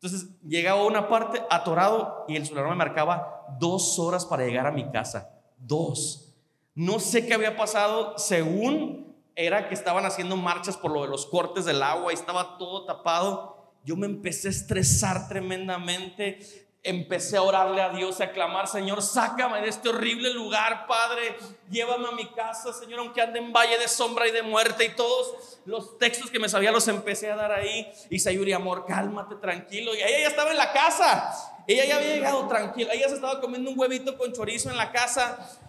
Entonces 0.00 0.30
llegaba 0.46 0.80
a 0.80 0.86
una 0.86 1.08
parte 1.08 1.42
atorado 1.50 2.24
y 2.26 2.36
el 2.36 2.46
celular 2.46 2.70
me 2.70 2.76
marcaba 2.76 3.46
dos 3.58 3.98
horas 3.98 4.24
para 4.24 4.46
llegar 4.46 4.66
a 4.66 4.70
mi 4.70 4.90
casa. 4.90 5.28
Dos. 5.58 6.34
No 6.74 7.00
sé 7.00 7.26
qué 7.26 7.34
había 7.34 7.56
pasado 7.56 8.16
según 8.16 9.14
era 9.34 9.68
que 9.68 9.74
estaban 9.74 10.06
haciendo 10.06 10.36
marchas 10.36 10.76
por 10.76 10.92
lo 10.92 11.02
de 11.02 11.08
los 11.08 11.26
cortes 11.26 11.64
del 11.64 11.82
agua 11.82 12.12
y 12.12 12.14
estaba 12.14 12.58
todo 12.58 12.86
tapado. 12.86 13.74
Yo 13.84 13.96
me 13.96 14.06
empecé 14.06 14.48
a 14.48 14.52
estresar 14.52 15.28
tremendamente. 15.28 16.69
Empecé 16.82 17.36
a 17.36 17.42
orarle 17.42 17.82
a 17.82 17.90
Dios, 17.90 18.20
a 18.20 18.30
clamar, 18.30 18.66
Señor, 18.66 19.02
sácame 19.02 19.60
de 19.60 19.68
este 19.68 19.90
horrible 19.90 20.32
lugar, 20.32 20.86
Padre. 20.86 21.36
Llévame 21.70 22.08
a 22.08 22.12
mi 22.12 22.26
casa, 22.30 22.72
Señor, 22.72 23.00
aunque 23.00 23.20
ande 23.20 23.38
en 23.38 23.52
valle 23.52 23.76
de 23.78 23.86
sombra 23.86 24.26
y 24.26 24.30
de 24.30 24.42
muerte. 24.42 24.86
Y 24.86 24.88
todos 24.90 25.60
los 25.66 25.98
textos 25.98 26.30
que 26.30 26.38
me 26.38 26.48
sabía 26.48 26.72
los 26.72 26.88
empecé 26.88 27.30
a 27.30 27.36
dar 27.36 27.52
ahí. 27.52 27.92
Y 28.08 28.18
Sayuri, 28.18 28.52
amor, 28.52 28.86
cálmate, 28.86 29.34
tranquilo. 29.36 29.94
Y 29.94 29.98
ella 29.98 30.20
ya 30.20 30.28
estaba 30.28 30.50
en 30.50 30.56
la 30.56 30.72
casa. 30.72 31.62
Ella 31.66 31.84
ya 31.84 31.96
había 31.96 32.14
llegado 32.14 32.48
tranquila. 32.48 32.94
Ella 32.94 33.08
se 33.08 33.16
estaba 33.16 33.40
comiendo 33.40 33.70
un 33.70 33.78
huevito 33.78 34.16
con 34.16 34.32
chorizo 34.32 34.70
en 34.70 34.78
la 34.78 34.90
casa. 34.90 35.60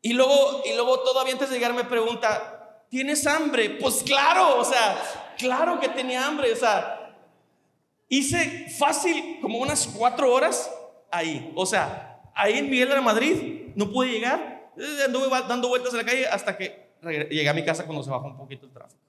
Y 0.00 0.14
luego, 0.14 0.62
y 0.64 0.74
luego 0.74 1.00
todavía 1.00 1.34
antes 1.34 1.50
de 1.50 1.56
llegar 1.56 1.74
me 1.74 1.84
pregunta, 1.84 2.62
¿Tienes 2.92 3.26
hambre? 3.26 3.70
Pues 3.80 4.02
claro, 4.02 4.58
o 4.58 4.64
sea, 4.66 5.02
claro 5.38 5.80
que 5.80 5.88
tenía 5.88 6.26
hambre. 6.26 6.52
O 6.52 6.56
sea, 6.56 7.01
hice 8.12 8.68
fácil 8.68 9.38
como 9.40 9.58
unas 9.58 9.86
cuatro 9.86 10.30
horas 10.32 10.70
ahí. 11.10 11.50
O 11.54 11.64
sea, 11.64 12.20
ahí 12.34 12.58
en 12.58 12.68
Miguel 12.68 12.90
de 12.90 12.94
la 12.96 13.00
Madrid, 13.00 13.72
no 13.74 13.90
pude 13.90 14.10
llegar. 14.10 14.70
Eh, 14.76 15.04
Anduve 15.06 15.28
dando 15.48 15.68
vueltas 15.68 15.92
en 15.94 15.98
la 15.98 16.04
calle 16.04 16.26
hasta 16.26 16.56
que 16.56 16.92
llegué 17.02 17.48
a 17.48 17.54
mi 17.54 17.64
casa 17.64 17.86
cuando 17.86 18.02
se 18.02 18.10
bajó 18.10 18.26
un 18.26 18.36
poquito 18.36 18.66
el 18.66 18.72
tráfico. 18.72 19.00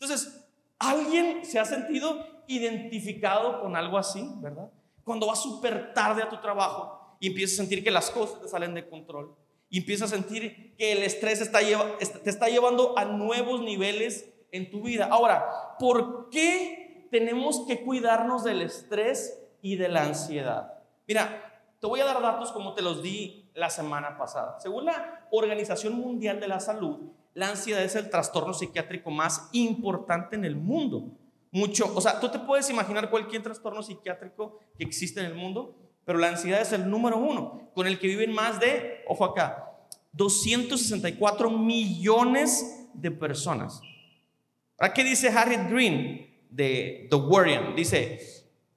Entonces, 0.00 0.48
¿alguien 0.78 1.44
se 1.44 1.58
ha 1.58 1.66
sentido 1.66 2.44
identificado 2.46 3.60
con 3.60 3.76
algo 3.76 3.98
así, 3.98 4.26
verdad? 4.36 4.70
Cuando 5.04 5.26
vas 5.26 5.42
súper 5.42 5.92
tarde 5.92 6.22
a 6.22 6.28
tu 6.30 6.40
trabajo 6.40 7.18
y 7.20 7.26
empiezas 7.28 7.58
a 7.58 7.62
sentir 7.62 7.84
que 7.84 7.90
las 7.90 8.10
cosas 8.10 8.40
te 8.40 8.48
salen 8.48 8.72
de 8.72 8.88
control 8.88 9.36
y 9.68 9.78
empiezas 9.78 10.10
a 10.10 10.16
sentir 10.16 10.74
que 10.78 10.92
el 10.92 11.02
estrés 11.02 11.42
está 11.42 11.60
te 11.60 12.30
está 12.30 12.48
llevando 12.48 12.98
a 12.98 13.04
nuevos 13.04 13.60
niveles 13.60 14.30
en 14.50 14.70
tu 14.70 14.80
vida. 14.80 15.08
Ahora, 15.10 15.76
¿por 15.78 16.30
qué 16.30 16.85
tenemos 17.10 17.64
que 17.66 17.82
cuidarnos 17.82 18.44
del 18.44 18.62
estrés 18.62 19.42
y 19.62 19.76
de 19.76 19.88
la 19.88 20.04
ansiedad? 20.04 20.74
Mira, 21.06 21.62
te 21.80 21.86
voy 21.86 22.00
a 22.00 22.04
dar 22.04 22.20
datos 22.20 22.52
como 22.52 22.74
te 22.74 22.82
los 22.82 23.02
di 23.02 23.50
la 23.54 23.70
semana 23.70 24.16
pasada. 24.16 24.58
Según 24.60 24.86
la 24.86 25.26
Organización 25.30 25.94
Mundial 25.94 26.40
de 26.40 26.48
la 26.48 26.60
Salud, 26.60 27.10
la 27.34 27.48
ansiedad 27.48 27.82
es 27.82 27.94
el 27.96 28.08
trastorno 28.10 28.54
psiquiátrico 28.54 29.10
más 29.10 29.48
importante 29.52 30.36
en 30.36 30.44
el 30.44 30.56
mundo. 30.56 31.12
Mucho, 31.52 31.92
o 31.94 32.00
sea, 32.00 32.18
tú 32.18 32.28
te 32.28 32.38
puedes 32.38 32.68
imaginar 32.70 33.10
cualquier 33.10 33.42
trastorno 33.42 33.82
psiquiátrico 33.82 34.58
que 34.78 34.84
existe 34.84 35.20
en 35.20 35.26
el 35.26 35.34
mundo, 35.34 35.74
pero 36.04 36.18
la 36.18 36.28
ansiedad 36.28 36.60
es 36.60 36.72
el 36.72 36.88
número 36.88 37.18
uno, 37.18 37.70
con 37.74 37.86
el 37.86 37.98
que 37.98 38.06
viven 38.06 38.32
más 38.32 38.60
de, 38.60 39.04
ojo 39.06 39.24
acá, 39.24 39.70
264 40.12 41.50
millones 41.50 42.88
de 42.94 43.10
personas. 43.10 43.80
¿Ahora 44.78 44.94
qué 44.94 45.04
dice 45.04 45.28
Harriet 45.28 45.68
Green 45.70 46.25
de 46.50 47.06
The 47.10 47.16
Guardian? 47.16 47.74
Dice, 47.76 48.20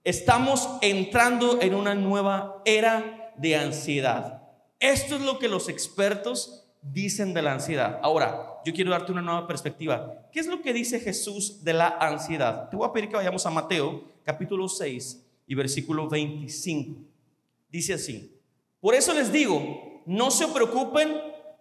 estamos 0.03 0.69
entrando 0.81 1.61
en 1.61 1.75
una 1.75 1.95
nueva 1.95 2.61
era 2.65 3.33
de 3.37 3.55
ansiedad. 3.55 4.43
Esto 4.79 5.15
es 5.15 5.21
lo 5.21 5.39
que 5.39 5.49
los 5.49 5.69
expertos 5.69 6.65
dicen 6.81 7.33
de 7.33 7.41
la 7.41 7.53
ansiedad. 7.53 7.99
Ahora, 8.01 8.59
yo 8.65 8.73
quiero 8.73 8.91
darte 8.91 9.11
una 9.11 9.21
nueva 9.21 9.47
perspectiva. 9.47 10.29
¿Qué 10.31 10.39
es 10.39 10.47
lo 10.47 10.61
que 10.61 10.73
dice 10.73 10.99
Jesús 10.99 11.63
de 11.63 11.73
la 11.73 11.87
ansiedad? 11.87 12.69
Te 12.69 12.77
voy 12.77 12.87
a 12.87 12.93
pedir 12.93 13.09
que 13.09 13.15
vayamos 13.15 13.45
a 13.45 13.49
Mateo 13.49 14.03
capítulo 14.23 14.67
6 14.67 15.25
y 15.47 15.55
versículo 15.55 16.07
25. 16.07 17.01
Dice 17.69 17.93
así, 17.93 18.39
por 18.79 18.95
eso 18.95 19.13
les 19.13 19.31
digo, 19.31 20.03
no 20.05 20.31
se 20.31 20.47
preocupen 20.47 21.13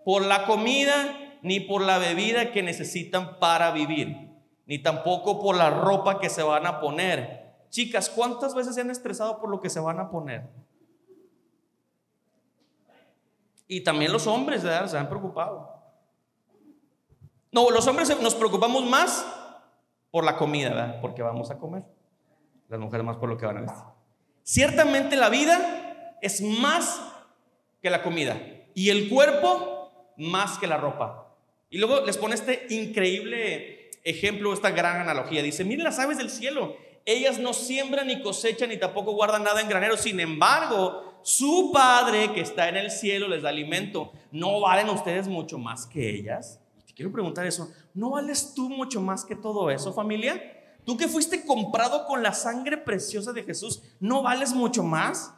por 0.04 0.24
la 0.24 0.46
comida 0.46 1.38
ni 1.42 1.60
por 1.60 1.82
la 1.82 1.98
bebida 1.98 2.52
que 2.52 2.62
necesitan 2.62 3.38
para 3.38 3.70
vivir 3.72 4.27
ni 4.68 4.78
tampoco 4.78 5.40
por 5.40 5.56
la 5.56 5.70
ropa 5.70 6.20
que 6.20 6.28
se 6.28 6.42
van 6.42 6.66
a 6.66 6.78
poner. 6.78 7.56
Chicas, 7.70 8.10
¿cuántas 8.10 8.54
veces 8.54 8.74
se 8.74 8.82
han 8.82 8.90
estresado 8.90 9.40
por 9.40 9.48
lo 9.48 9.62
que 9.62 9.70
se 9.70 9.80
van 9.80 9.98
a 9.98 10.10
poner? 10.10 10.46
Y 13.66 13.82
también 13.82 14.12
los 14.12 14.26
hombres 14.26 14.60
se 14.62 14.98
han 14.98 15.08
preocupado. 15.08 15.74
No, 17.50 17.70
los 17.70 17.86
hombres 17.86 18.14
nos 18.20 18.34
preocupamos 18.34 18.84
más 18.84 19.26
por 20.10 20.24
la 20.24 20.36
comida, 20.36 20.68
¿verdad? 20.68 21.00
porque 21.00 21.22
vamos 21.22 21.50
a 21.50 21.58
comer. 21.58 21.84
Las 22.68 22.78
mujeres 22.78 23.06
más 23.06 23.16
por 23.16 23.30
lo 23.30 23.38
que 23.38 23.46
van 23.46 23.56
a 23.56 23.60
vestir. 23.62 23.84
Ciertamente 24.42 25.16
la 25.16 25.30
vida 25.30 26.18
es 26.20 26.42
más 26.42 27.00
que 27.80 27.88
la 27.88 28.02
comida 28.02 28.38
y 28.74 28.90
el 28.90 29.08
cuerpo 29.08 30.12
más 30.18 30.58
que 30.58 30.66
la 30.66 30.76
ropa. 30.76 31.34
Y 31.70 31.78
luego 31.78 32.04
les 32.04 32.18
pone 32.18 32.34
este 32.34 32.66
increíble 32.68 33.77
ejemplo, 34.08 34.52
esta 34.52 34.70
gran 34.70 35.00
analogía. 35.00 35.42
Dice, 35.42 35.64
miren 35.64 35.84
las 35.84 35.98
aves 35.98 36.18
del 36.18 36.30
cielo, 36.30 36.76
ellas 37.04 37.38
no 37.38 37.52
siembran 37.52 38.06
ni 38.08 38.20
cosechan 38.22 38.68
ni 38.68 38.76
tampoco 38.76 39.12
guardan 39.12 39.42
nada 39.42 39.60
en 39.60 39.68
granero. 39.68 39.96
Sin 39.96 40.20
embargo, 40.20 41.20
su 41.22 41.70
Padre 41.72 42.32
que 42.32 42.40
está 42.40 42.68
en 42.68 42.76
el 42.76 42.90
cielo 42.90 43.28
les 43.28 43.42
da 43.42 43.48
alimento. 43.48 44.12
¿No 44.30 44.60
valen 44.60 44.88
ustedes 44.88 45.28
mucho 45.28 45.58
más 45.58 45.86
que 45.86 46.10
ellas? 46.10 46.60
Te 46.86 46.92
quiero 46.92 47.12
preguntar 47.12 47.46
eso. 47.46 47.70
¿No 47.94 48.10
vales 48.10 48.52
tú 48.54 48.68
mucho 48.68 49.00
más 49.00 49.24
que 49.24 49.36
todo 49.36 49.70
eso, 49.70 49.92
familia? 49.92 50.54
Tú 50.84 50.96
que 50.96 51.08
fuiste 51.08 51.44
comprado 51.44 52.06
con 52.06 52.22
la 52.22 52.32
sangre 52.32 52.78
preciosa 52.78 53.32
de 53.32 53.42
Jesús, 53.42 53.82
¿no 54.00 54.22
vales 54.22 54.52
mucho 54.54 54.82
más? 54.82 55.34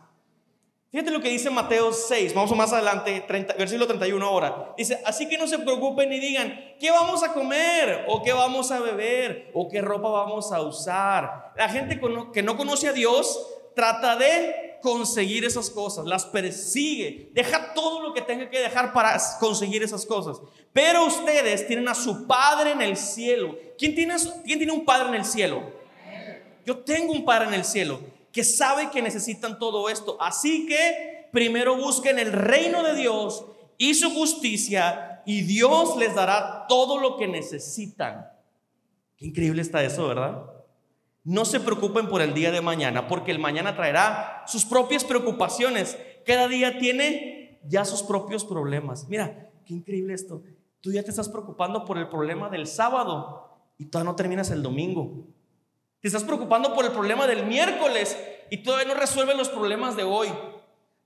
Fíjate 0.90 1.12
lo 1.12 1.20
que 1.20 1.28
dice 1.28 1.50
Mateo 1.50 1.92
6, 1.92 2.34
vamos 2.34 2.56
más 2.56 2.72
adelante, 2.72 3.20
30, 3.20 3.54
versículo 3.54 3.86
31 3.86 4.26
ahora. 4.26 4.74
Dice, 4.76 5.00
así 5.04 5.28
que 5.28 5.38
no 5.38 5.46
se 5.46 5.60
preocupen 5.60 6.10
ni 6.10 6.18
digan, 6.18 6.74
¿qué 6.80 6.90
vamos 6.90 7.22
a 7.22 7.32
comer? 7.32 8.06
¿O 8.08 8.20
qué 8.24 8.32
vamos 8.32 8.72
a 8.72 8.80
beber? 8.80 9.52
¿O 9.54 9.68
qué 9.68 9.80
ropa 9.80 10.10
vamos 10.10 10.50
a 10.50 10.60
usar? 10.62 11.52
La 11.56 11.68
gente 11.68 12.00
que 12.32 12.42
no 12.42 12.56
conoce 12.56 12.88
a 12.88 12.92
Dios 12.92 13.40
trata 13.76 14.16
de 14.16 14.78
conseguir 14.82 15.44
esas 15.44 15.70
cosas, 15.70 16.06
las 16.06 16.24
persigue, 16.24 17.30
deja 17.34 17.72
todo 17.72 18.02
lo 18.02 18.12
que 18.12 18.22
tenga 18.22 18.50
que 18.50 18.58
dejar 18.58 18.92
para 18.92 19.16
conseguir 19.38 19.84
esas 19.84 20.04
cosas. 20.04 20.40
Pero 20.72 21.06
ustedes 21.06 21.68
tienen 21.68 21.86
a 21.86 21.94
su 21.94 22.26
Padre 22.26 22.72
en 22.72 22.82
el 22.82 22.96
cielo. 22.96 23.56
¿Quién 23.78 23.94
tiene, 23.94 24.16
quién 24.44 24.58
tiene 24.58 24.72
un 24.72 24.84
Padre 24.84 25.10
en 25.10 25.14
el 25.14 25.24
cielo? 25.24 25.62
Yo 26.66 26.78
tengo 26.78 27.12
un 27.12 27.24
Padre 27.24 27.46
en 27.46 27.54
el 27.54 27.64
cielo 27.64 28.00
que 28.32 28.44
sabe 28.44 28.90
que 28.90 29.02
necesitan 29.02 29.58
todo 29.58 29.88
esto. 29.88 30.16
Así 30.20 30.66
que 30.66 31.28
primero 31.32 31.76
busquen 31.76 32.18
el 32.18 32.32
reino 32.32 32.82
de 32.82 32.94
Dios 32.94 33.44
y 33.78 33.94
su 33.94 34.10
justicia 34.10 35.22
y 35.26 35.42
Dios 35.42 35.96
les 35.96 36.14
dará 36.14 36.66
todo 36.68 36.98
lo 36.98 37.16
que 37.16 37.26
necesitan. 37.26 38.30
Qué 39.16 39.26
increíble 39.26 39.62
está 39.62 39.82
eso, 39.82 40.08
¿verdad? 40.08 40.44
No 41.24 41.44
se 41.44 41.60
preocupen 41.60 42.08
por 42.08 42.22
el 42.22 42.32
día 42.32 42.50
de 42.50 42.62
mañana, 42.62 43.06
porque 43.06 43.30
el 43.30 43.38
mañana 43.38 43.76
traerá 43.76 44.42
sus 44.46 44.64
propias 44.64 45.04
preocupaciones. 45.04 45.98
Cada 46.24 46.48
día 46.48 46.78
tiene 46.78 47.60
ya 47.66 47.84
sus 47.84 48.02
propios 48.02 48.44
problemas. 48.44 49.08
Mira, 49.08 49.50
qué 49.66 49.74
increíble 49.74 50.14
esto. 50.14 50.42
Tú 50.80 50.92
ya 50.92 51.02
te 51.02 51.10
estás 51.10 51.28
preocupando 51.28 51.84
por 51.84 51.98
el 51.98 52.08
problema 52.08 52.48
del 52.48 52.66
sábado 52.66 53.58
y 53.76 53.86
todavía 53.86 54.10
no 54.10 54.16
terminas 54.16 54.50
el 54.50 54.62
domingo. 54.62 55.26
Te 56.00 56.08
estás 56.08 56.24
preocupando 56.24 56.74
por 56.74 56.84
el 56.84 56.92
problema 56.92 57.26
del 57.26 57.44
miércoles 57.46 58.16
y 58.50 58.58
todavía 58.58 58.88
no 58.92 58.98
resuelves 58.98 59.36
los 59.36 59.48
problemas 59.50 59.96
de 59.96 60.04
hoy. 60.04 60.28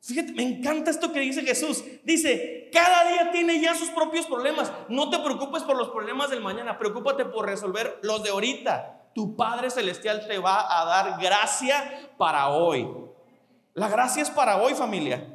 Fíjate, 0.01 0.33
me 0.33 0.43
encanta 0.43 0.91
esto 0.91 1.13
que 1.13 1.21
dice 1.21 1.43
Jesús. 1.43 1.83
Dice, 2.05 2.69
cada 2.73 3.11
día 3.11 3.31
tiene 3.33 3.61
ya 3.61 3.75
sus 3.75 3.89
propios 3.91 4.27
problemas. 4.27 4.71
No 4.89 5.11
te 5.11 5.19
preocupes 5.19 5.63
por 5.63 5.77
los 5.77 5.89
problemas 5.89 6.31
del 6.31 6.43
mañana, 6.43 6.79
preocúpate 6.79 7.25
por 7.25 7.47
resolver 7.47 7.99
los 8.03 8.23
de 8.23 8.31
ahorita. 8.31 9.11
Tu 9.15 9.35
Padre 9.35 9.71
Celestial 9.71 10.27
te 10.29 10.39
va 10.39 10.81
a 10.81 10.85
dar 10.85 11.21
gracia 11.21 12.11
para 12.17 12.49
hoy. 12.49 12.87
La 13.73 13.89
gracia 13.89 14.23
es 14.23 14.31
para 14.31 14.59
hoy, 14.59 14.75
familia. 14.75 15.34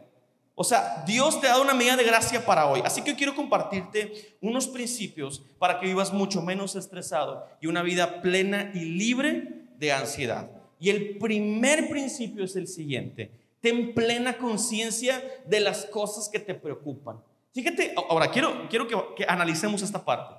O 0.61 0.65
sea, 0.65 1.05
Dios 1.07 1.39
te 1.39 1.47
dado 1.47 1.61
una 1.61 1.73
medida 1.73 1.95
de 1.95 2.03
gracia 2.03 2.45
para 2.45 2.67
hoy. 2.67 2.81
Así 2.83 3.01
que 3.01 3.11
yo 3.11 3.15
quiero 3.15 3.33
compartirte 3.33 4.35
unos 4.41 4.67
principios 4.67 5.41
para 5.57 5.79
que 5.79 5.85
vivas 5.85 6.11
mucho 6.11 6.41
menos 6.41 6.75
estresado 6.75 7.47
y 7.61 7.67
una 7.67 7.81
vida 7.81 8.21
plena 8.21 8.69
y 8.75 8.79
libre 8.79 9.67
de 9.77 9.93
ansiedad. 9.93 10.51
Y 10.77 10.89
el 10.89 11.17
primer 11.17 11.87
principio 11.87 12.43
es 12.43 12.57
el 12.57 12.67
siguiente. 12.67 13.31
Ten 13.61 13.93
plena 13.93 14.37
conciencia 14.37 15.23
de 15.45 15.61
las 15.61 15.85
cosas 15.85 16.27
que 16.27 16.39
te 16.39 16.53
preocupan. 16.53 17.23
Fíjate, 17.53 17.93
ahora 17.95 18.29
quiero, 18.29 18.67
quiero 18.67 18.85
que, 18.85 18.97
que 19.15 19.25
analicemos 19.29 19.81
esta 19.81 20.03
parte. 20.03 20.35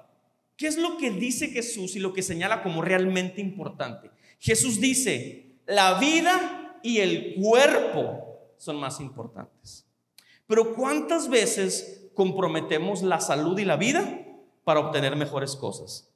¿Qué 0.55 0.67
es 0.67 0.77
lo 0.77 0.99
que 0.99 1.11
dice 1.13 1.49
Jesús 1.49 1.97
y 1.97 1.99
lo 1.99 2.13
que 2.13 2.21
señala 2.21 2.63
como 2.63 2.83
realmente 2.83 3.41
importante? 3.41 4.11
Jesús 4.39 4.83
dice, 4.83 5.57
la 5.65 5.95
vida 5.95 6.79
y 6.83 6.99
el 6.99 7.37
cuerpo 7.41 8.53
son 8.59 8.77
más 8.77 9.01
importantes. 9.01 9.87
Pero 10.51 10.75
¿cuántas 10.75 11.29
veces 11.29 12.11
comprometemos 12.13 13.05
la 13.05 13.21
salud 13.21 13.57
y 13.61 13.65
la 13.65 13.77
vida 13.77 14.27
para 14.65 14.81
obtener 14.81 15.15
mejores 15.15 15.55
cosas? 15.55 16.13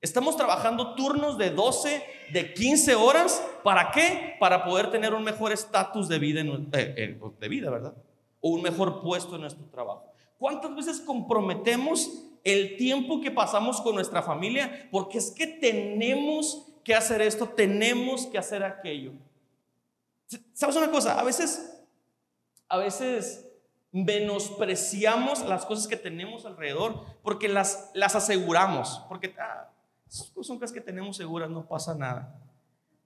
Estamos 0.00 0.36
trabajando 0.36 0.94
turnos 0.94 1.38
de 1.38 1.50
12, 1.50 2.04
de 2.32 2.54
15 2.54 2.94
horas. 2.94 3.44
¿Para 3.64 3.90
qué? 3.90 4.36
Para 4.38 4.64
poder 4.64 4.92
tener 4.92 5.12
un 5.12 5.24
mejor 5.24 5.50
estatus 5.50 6.08
de 6.08 6.20
vida, 6.20 6.40
eh, 6.40 6.94
eh, 6.96 7.20
de 7.40 7.48
vida, 7.48 7.68
¿verdad? 7.68 7.96
O 8.40 8.50
un 8.50 8.62
mejor 8.62 9.02
puesto 9.02 9.34
en 9.34 9.40
nuestro 9.40 9.64
trabajo. 9.64 10.04
¿Cuántas 10.38 10.76
veces 10.76 11.00
comprometemos 11.00 12.26
el 12.44 12.76
tiempo 12.76 13.20
que 13.20 13.32
pasamos 13.32 13.80
con 13.80 13.96
nuestra 13.96 14.22
familia? 14.22 14.88
Porque 14.92 15.18
es 15.18 15.32
que 15.32 15.48
tenemos 15.48 16.64
que 16.84 16.94
hacer 16.94 17.22
esto, 17.22 17.48
tenemos 17.48 18.24
que 18.26 18.38
hacer 18.38 18.62
aquello. 18.62 19.14
¿Sabes 20.52 20.76
una 20.76 20.92
cosa? 20.92 21.18
A 21.18 21.24
veces, 21.24 21.74
a 22.68 22.78
veces 22.78 23.46
menospreciamos 23.92 25.44
las 25.46 25.64
cosas 25.64 25.86
que 25.88 25.96
tenemos 25.96 26.44
alrededor 26.44 27.04
porque 27.22 27.48
las, 27.48 27.90
las 27.94 28.14
aseguramos, 28.14 29.02
porque 29.08 29.34
ah, 29.38 29.70
son 30.08 30.58
cosas 30.58 30.72
que 30.72 30.80
tenemos 30.80 31.16
seguras, 31.16 31.50
no 31.50 31.66
pasa 31.66 31.94
nada. 31.94 32.34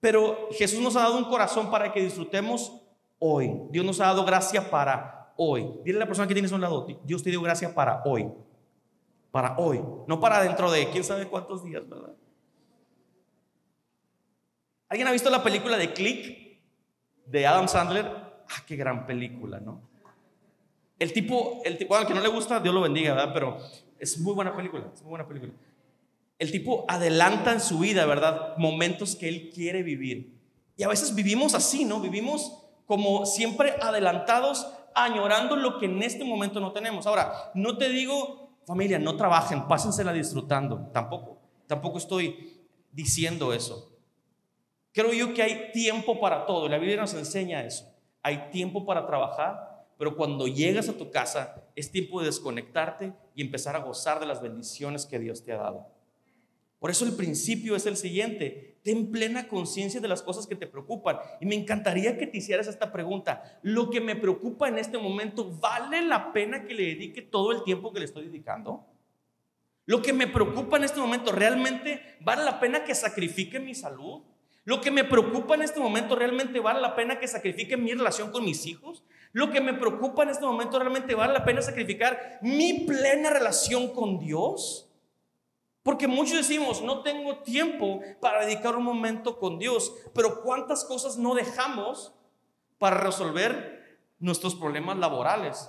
Pero 0.00 0.48
Jesús 0.52 0.80
nos 0.80 0.96
ha 0.96 1.02
dado 1.02 1.18
un 1.18 1.24
corazón 1.24 1.70
para 1.70 1.92
que 1.92 2.02
disfrutemos 2.02 2.80
hoy. 3.18 3.52
Dios 3.70 3.84
nos 3.84 4.00
ha 4.00 4.06
dado 4.06 4.24
gracia 4.24 4.68
para 4.68 5.32
hoy. 5.36 5.68
Dile 5.84 5.98
a 5.98 6.00
la 6.00 6.06
persona 6.06 6.26
que 6.26 6.34
tienes 6.34 6.52
a 6.52 6.56
un 6.56 6.60
lado, 6.60 6.86
Dios 7.04 7.22
te 7.22 7.30
dio 7.30 7.40
gracia 7.40 7.74
para 7.74 8.02
hoy. 8.04 8.28
Para 9.30 9.56
hoy, 9.56 9.82
no 10.06 10.20
para 10.20 10.42
dentro 10.42 10.70
de 10.70 10.90
quién 10.90 11.04
sabe 11.04 11.26
cuántos 11.26 11.64
días, 11.64 11.88
¿verdad? 11.88 12.14
¿Alguien 14.90 15.08
ha 15.08 15.12
visto 15.12 15.30
la 15.30 15.42
película 15.42 15.78
de 15.78 15.94
Click 15.94 16.60
de 17.24 17.46
Adam 17.46 17.66
Sandler? 17.66 18.04
Ah, 18.04 18.62
qué 18.66 18.76
gran 18.76 19.06
película, 19.06 19.58
¿no? 19.58 19.91
El 21.02 21.12
tipo, 21.12 21.60
el 21.64 21.76
tipo, 21.78 21.96
al 21.96 22.06
que 22.06 22.14
no 22.14 22.20
le 22.20 22.28
gusta, 22.28 22.60
Dios 22.60 22.72
lo 22.72 22.80
bendiga, 22.80 23.12
¿verdad? 23.14 23.32
Pero 23.34 23.58
es 23.98 24.20
muy 24.20 24.34
buena 24.34 24.54
película, 24.54 24.84
es 24.94 25.02
muy 25.02 25.10
buena 25.10 25.26
película. 25.26 25.52
El 26.38 26.52
tipo 26.52 26.84
adelanta 26.86 27.50
en 27.52 27.60
su 27.60 27.80
vida, 27.80 28.06
¿verdad? 28.06 28.56
Momentos 28.56 29.16
que 29.16 29.28
él 29.28 29.50
quiere 29.52 29.82
vivir. 29.82 30.38
Y 30.76 30.84
a 30.84 30.88
veces 30.88 31.12
vivimos 31.12 31.56
así, 31.56 31.84
¿no? 31.84 31.98
Vivimos 31.98 32.56
como 32.86 33.26
siempre 33.26 33.74
adelantados, 33.80 34.72
añorando 34.94 35.56
lo 35.56 35.80
que 35.80 35.86
en 35.86 36.00
este 36.04 36.22
momento 36.22 36.60
no 36.60 36.70
tenemos. 36.70 37.04
Ahora, 37.08 37.50
no 37.54 37.76
te 37.76 37.88
digo, 37.88 38.60
familia, 38.64 39.00
no 39.00 39.16
trabajen, 39.16 39.66
pásensela 39.66 40.12
disfrutando, 40.12 40.88
tampoco. 40.92 41.40
Tampoco 41.66 41.98
estoy 41.98 42.60
diciendo 42.92 43.52
eso. 43.52 43.90
Creo 44.92 45.12
yo 45.12 45.34
que 45.34 45.42
hay 45.42 45.72
tiempo 45.72 46.20
para 46.20 46.46
todo. 46.46 46.68
La 46.68 46.78
Biblia 46.78 46.98
nos 46.98 47.14
enseña 47.14 47.64
eso. 47.64 47.92
Hay 48.22 48.50
tiempo 48.52 48.86
para 48.86 49.04
trabajar, 49.04 49.71
pero 49.98 50.16
cuando 50.16 50.46
llegas 50.46 50.88
a 50.88 50.96
tu 50.96 51.10
casa 51.10 51.64
es 51.76 51.90
tiempo 51.90 52.20
de 52.20 52.26
desconectarte 52.26 53.12
y 53.34 53.42
empezar 53.42 53.76
a 53.76 53.80
gozar 53.80 54.20
de 54.20 54.26
las 54.26 54.42
bendiciones 54.42 55.06
que 55.06 55.18
Dios 55.18 55.44
te 55.44 55.52
ha 55.52 55.58
dado. 55.58 55.86
Por 56.82 56.90
eso 56.90 57.04
el 57.04 57.14
principio 57.14 57.76
es 57.76 57.86
el 57.86 57.96
siguiente. 57.96 58.80
Ten 58.82 59.12
plena 59.12 59.46
conciencia 59.46 60.00
de 60.00 60.08
las 60.08 60.20
cosas 60.20 60.48
que 60.48 60.56
te 60.56 60.66
preocupan. 60.66 61.18
Y 61.40 61.46
me 61.46 61.54
encantaría 61.54 62.18
que 62.18 62.26
te 62.26 62.38
hicieras 62.38 62.66
esta 62.66 62.90
pregunta. 62.90 63.60
¿Lo 63.62 63.88
que 63.88 64.00
me 64.00 64.16
preocupa 64.16 64.66
en 64.66 64.78
este 64.78 64.98
momento 64.98 65.48
vale 65.60 66.02
la 66.02 66.32
pena 66.32 66.64
que 66.64 66.74
le 66.74 66.86
dedique 66.86 67.22
todo 67.22 67.52
el 67.52 67.62
tiempo 67.62 67.92
que 67.92 68.00
le 68.00 68.06
estoy 68.06 68.26
dedicando? 68.26 68.84
¿Lo 69.86 70.02
que 70.02 70.12
me 70.12 70.26
preocupa 70.26 70.76
en 70.76 70.82
este 70.82 70.98
momento 70.98 71.30
realmente 71.30 72.00
vale 72.20 72.44
la 72.44 72.58
pena 72.58 72.82
que 72.82 72.96
sacrifique 72.96 73.60
mi 73.60 73.76
salud? 73.76 74.22
Lo 74.64 74.80
que 74.80 74.90
me 74.90 75.04
preocupa 75.04 75.54
en 75.54 75.62
este 75.62 75.78
momento 75.78 76.16
realmente 76.16 76.58
vale 76.58 76.80
la 76.80 76.96
pena 76.96 77.20
que 77.20 77.28
sacrifique 77.28 77.76
mi 77.76 77.92
relación 77.92 78.32
con 78.32 78.44
mis 78.44 78.66
hijos. 78.66 79.04
Lo 79.32 79.50
que 79.50 79.60
me 79.60 79.74
preocupa 79.74 80.22
en 80.22 80.30
este 80.30 80.44
momento 80.44 80.78
realmente 80.78 81.14
vale 81.14 81.32
la 81.32 81.44
pena 81.44 81.62
sacrificar 81.62 82.38
mi 82.42 82.80
plena 82.80 83.30
relación 83.30 83.88
con 83.88 84.18
Dios. 84.18 84.90
Porque 85.82 86.06
muchos 86.06 86.36
decimos, 86.36 86.82
no 86.82 87.02
tengo 87.02 87.38
tiempo 87.38 88.00
para 88.20 88.44
dedicar 88.44 88.76
un 88.76 88.84
momento 88.84 89.38
con 89.38 89.58
Dios, 89.58 89.92
pero 90.14 90.42
¿cuántas 90.42 90.84
cosas 90.84 91.16
no 91.16 91.34
dejamos 91.34 92.14
para 92.78 92.98
resolver 92.98 93.98
nuestros 94.20 94.54
problemas 94.54 94.98
laborales? 94.98 95.68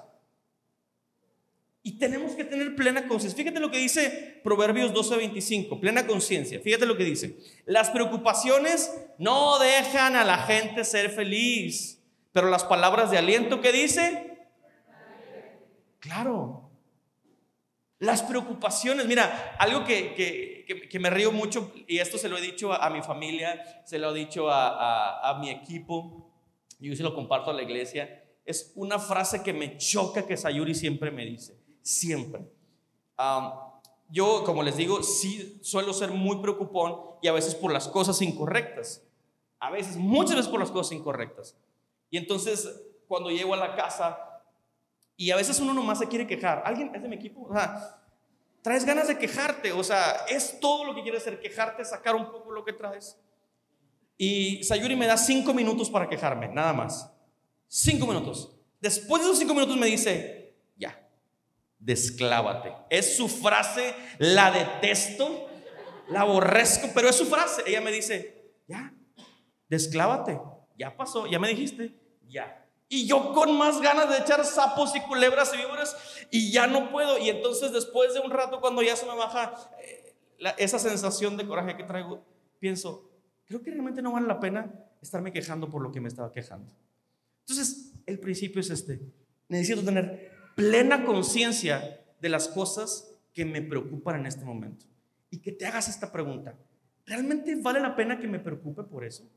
Y 1.82 1.98
tenemos 1.98 2.34
que 2.34 2.46
tener 2.46 2.76
plena 2.76 3.08
conciencia. 3.08 3.44
Fíjate 3.44 3.60
lo 3.60 3.72
que 3.72 3.78
dice 3.78 4.40
Proverbios 4.44 4.94
12:25, 4.94 5.80
plena 5.80 6.06
conciencia. 6.06 6.60
Fíjate 6.60 6.86
lo 6.86 6.96
que 6.96 7.04
dice. 7.04 7.38
Las 7.66 7.90
preocupaciones 7.90 8.94
no 9.18 9.58
dejan 9.60 10.16
a 10.16 10.24
la 10.24 10.38
gente 10.38 10.86
ser 10.86 11.10
feliz, 11.10 12.03
pero 12.34 12.50
las 12.50 12.66
palabras 12.66 13.10
de 13.10 13.18
aliento 13.18 13.62
que 13.62 13.72
dice, 13.72 14.38
claro. 16.00 16.60
Las 18.00 18.22
preocupaciones, 18.22 19.06
mira, 19.06 19.56
algo 19.58 19.86
que, 19.86 20.98
me 21.00 21.10
río 21.10 21.32
mucho, 21.32 21.72
y 21.88 22.00
esto 22.00 22.18
se 22.18 22.28
lo 22.28 22.38
he 22.38 22.42
dicho 22.42 22.74
a, 22.74 22.90
mi 22.90 23.02
familia, 23.02 23.82
se 23.86 23.98
lo 23.98 24.14
he 24.14 24.20
dicho 24.20 24.50
a, 24.50 25.30
a 25.30 25.40
mi 25.40 25.50
equipo, 25.50 26.30
yo 26.80 26.94
se 26.98 27.04
lo 27.04 27.16
comparto 27.16 27.50
a 27.50 27.54
la 27.54 27.62
iglesia, 27.62 28.26
es 28.44 28.74
una 28.76 29.00
frase 29.00 29.42
que 29.42 29.54
me 29.54 29.78
choca 29.78 30.26
que 30.26 30.36
Sayuri 30.36 30.76
siempre 30.76 31.12
me 31.12 31.26
dice 31.26 31.64
siempre. 31.84 32.50
yo, 34.10 34.44
como 34.44 34.64
les 34.64 34.78
digo, 34.78 35.04
sí 35.04 35.60
suelo 35.62 35.94
ser 35.94 36.12
muy 36.12 36.38
preocupón 36.38 36.96
y 37.22 37.28
a 37.28 37.34
veces 37.34 37.54
por 37.54 37.72
las 37.72 37.88
cosas 37.88 38.22
incorrectas. 38.22 39.06
A 39.60 39.70
veces, 39.70 39.98
muchas 39.98 40.36
veces 40.36 40.52
por 40.52 40.60
las 40.60 40.72
cosas 40.72 40.94
incorrectas. 40.94 41.56
Y 42.14 42.18
entonces, 42.18 42.70
cuando 43.08 43.32
llego 43.32 43.56
a 43.56 43.58
la 43.58 43.76
casa, 43.76 44.20
y 45.18 45.32
a 45.32 45.36
veces 45.36 45.60
uno 45.60 45.74
nomás 45.74 45.98
se 45.98 46.08
quiere 46.08 46.28
quejar. 46.28 46.62
¿Alguien 46.64 46.94
es 46.94 47.02
de 47.02 47.08
mi 47.08 47.16
equipo? 47.16 47.48
O 47.50 47.52
sea, 47.52 48.00
traes 48.62 48.86
ganas 48.86 49.08
de 49.08 49.18
quejarte. 49.18 49.72
O 49.72 49.84
sea, 49.84 50.26
es 50.30 50.60
todo 50.60 50.86
lo 50.86 50.94
que 50.94 51.02
quieres 51.02 51.24
hacer, 51.24 51.40
quejarte, 51.40 51.84
sacar 51.84 52.16
un 52.16 52.32
poco 52.32 52.52
lo 52.52 52.64
que 52.64 52.74
traes. 52.74 53.20
Y 54.16 54.64
Sayuri 54.64 54.96
me 54.96 55.08
da 55.08 55.18
cinco 55.18 55.56
minutos 55.56 55.90
para 55.90 56.08
quejarme, 56.08 56.50
nada 56.50 56.72
más. 56.72 57.12
Cinco 57.68 58.06
minutos. 58.06 58.56
Después 58.80 59.24
de 59.24 59.30
esos 59.30 59.40
cinco 59.40 59.56
minutos 59.56 59.76
me 59.76 59.88
dice, 59.88 60.56
desclávate. 61.80 62.74
Es 62.92 63.18
su 63.18 63.28
frase, 63.28 63.96
la 64.20 64.52
detesto, 64.52 65.50
la 66.10 66.22
aborrezco, 66.22 66.90
pero 66.94 67.10
es 67.10 67.16
su 67.16 67.26
frase. 67.26 67.64
Ella 67.66 67.82
me 67.82 67.92
dice, 67.92 68.54
ya, 68.68 68.94
desclávate, 69.68 70.40
ya 70.78 70.96
pasó, 70.96 71.26
ya 71.26 71.40
me 71.40 71.50
dijiste, 71.50 72.03
ya. 72.28 72.66
Y 72.90 73.08
yo 73.08 73.34
con 73.34 73.58
más 73.58 73.82
ganas 73.82 74.10
de 74.10 74.18
echar 74.18 74.46
sapos 74.46 74.96
y 74.96 75.02
culebras 75.02 75.52
y 75.54 75.58
víboras 75.58 75.96
y 76.30 76.52
ya 76.52 76.68
no 76.68 76.92
puedo. 76.92 77.18
Y 77.18 77.30
entonces 77.30 77.72
después 77.72 78.14
de 78.14 78.20
un 78.20 78.30
rato 78.30 78.62
cuando 78.62 78.84
ya 78.84 78.96
se 78.96 79.06
me 79.06 79.16
baja 79.16 79.54
eh, 79.82 80.16
esa 80.58 80.78
sensación 80.78 81.38
de 81.38 81.48
coraje 81.48 81.76
que 81.76 81.84
traigo, 81.84 82.24
pienso, 82.60 83.10
creo 83.46 83.62
que 83.62 83.72
realmente 83.72 84.02
no 84.02 84.12
vale 84.12 84.28
la 84.28 84.40
pena 84.40 84.72
estarme 85.02 85.34
quejando 85.34 85.70
por 85.70 85.82
lo 85.82 85.92
que 85.92 86.02
me 86.02 86.08
estaba 86.08 86.32
quejando. 86.32 86.72
Entonces, 87.40 87.94
el 88.06 88.20
principio 88.20 88.62
es 88.62 88.70
este. 88.70 89.02
Necesito 89.48 89.84
tener 89.84 90.32
plena 90.56 91.04
conciencia 91.06 92.02
de 92.22 92.30
las 92.30 92.48
cosas 92.48 93.14
que 93.34 93.44
me 93.44 93.62
preocupan 93.62 94.22
en 94.22 94.28
este 94.28 94.46
momento. 94.46 94.86
Y 95.30 95.40
que 95.40 95.52
te 95.52 95.66
hagas 95.66 95.90
esta 95.90 96.12
pregunta. 96.12 96.56
¿Realmente 97.06 97.56
vale 97.56 97.80
la 97.80 97.96
pena 97.96 98.20
que 98.20 98.28
me 98.28 98.40
preocupe 98.40 98.84
por 98.84 99.04
eso? 99.04 99.30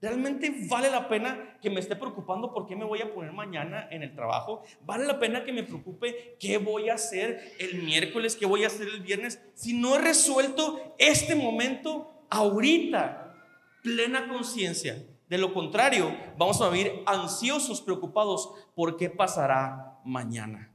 ¿Realmente 0.00 0.54
vale 0.68 0.90
la 0.90 1.08
pena 1.08 1.58
que 1.60 1.70
me 1.70 1.80
esté 1.80 1.96
preocupando 1.96 2.52
por 2.52 2.66
qué 2.66 2.76
me 2.76 2.84
voy 2.84 3.02
a 3.02 3.12
poner 3.12 3.32
mañana 3.32 3.88
en 3.90 4.04
el 4.04 4.14
trabajo? 4.14 4.62
¿Vale 4.82 5.04
la 5.04 5.18
pena 5.18 5.44
que 5.44 5.52
me 5.52 5.64
preocupe 5.64 6.36
qué 6.38 6.58
voy 6.58 6.88
a 6.88 6.94
hacer 6.94 7.54
el 7.58 7.82
miércoles, 7.82 8.36
qué 8.36 8.46
voy 8.46 8.62
a 8.62 8.68
hacer 8.68 8.86
el 8.86 9.00
viernes? 9.00 9.42
Si 9.54 9.72
no 9.72 9.96
he 9.96 9.98
resuelto 9.98 10.94
este 10.98 11.34
momento 11.34 12.24
ahorita, 12.30 13.34
plena 13.82 14.28
conciencia. 14.28 15.04
De 15.28 15.36
lo 15.36 15.52
contrario, 15.52 16.16
vamos 16.36 16.60
a 16.62 16.70
vivir 16.70 17.02
ansiosos, 17.04 17.82
preocupados 17.82 18.50
por 18.74 18.96
qué 18.96 19.10
pasará 19.10 19.98
mañana. 20.04 20.72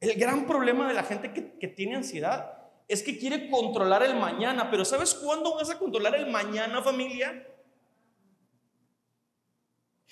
El 0.00 0.14
gran 0.18 0.46
problema 0.46 0.88
de 0.88 0.94
la 0.94 1.02
gente 1.02 1.32
que, 1.32 1.68
tiene 1.68 1.96
ansiedad 1.96 2.58
es 2.88 3.02
que 3.02 3.18
quiere 3.18 3.50
controlar 3.50 4.02
el 4.02 4.16
mañana, 4.16 4.70
pero 4.70 4.84
¿sabes 4.84 5.14
cuándo 5.14 5.54
vas 5.54 5.70
a 5.70 5.78
controlar 5.78 6.14
el 6.14 6.28
mañana, 6.28 6.82
familia? 6.82 7.46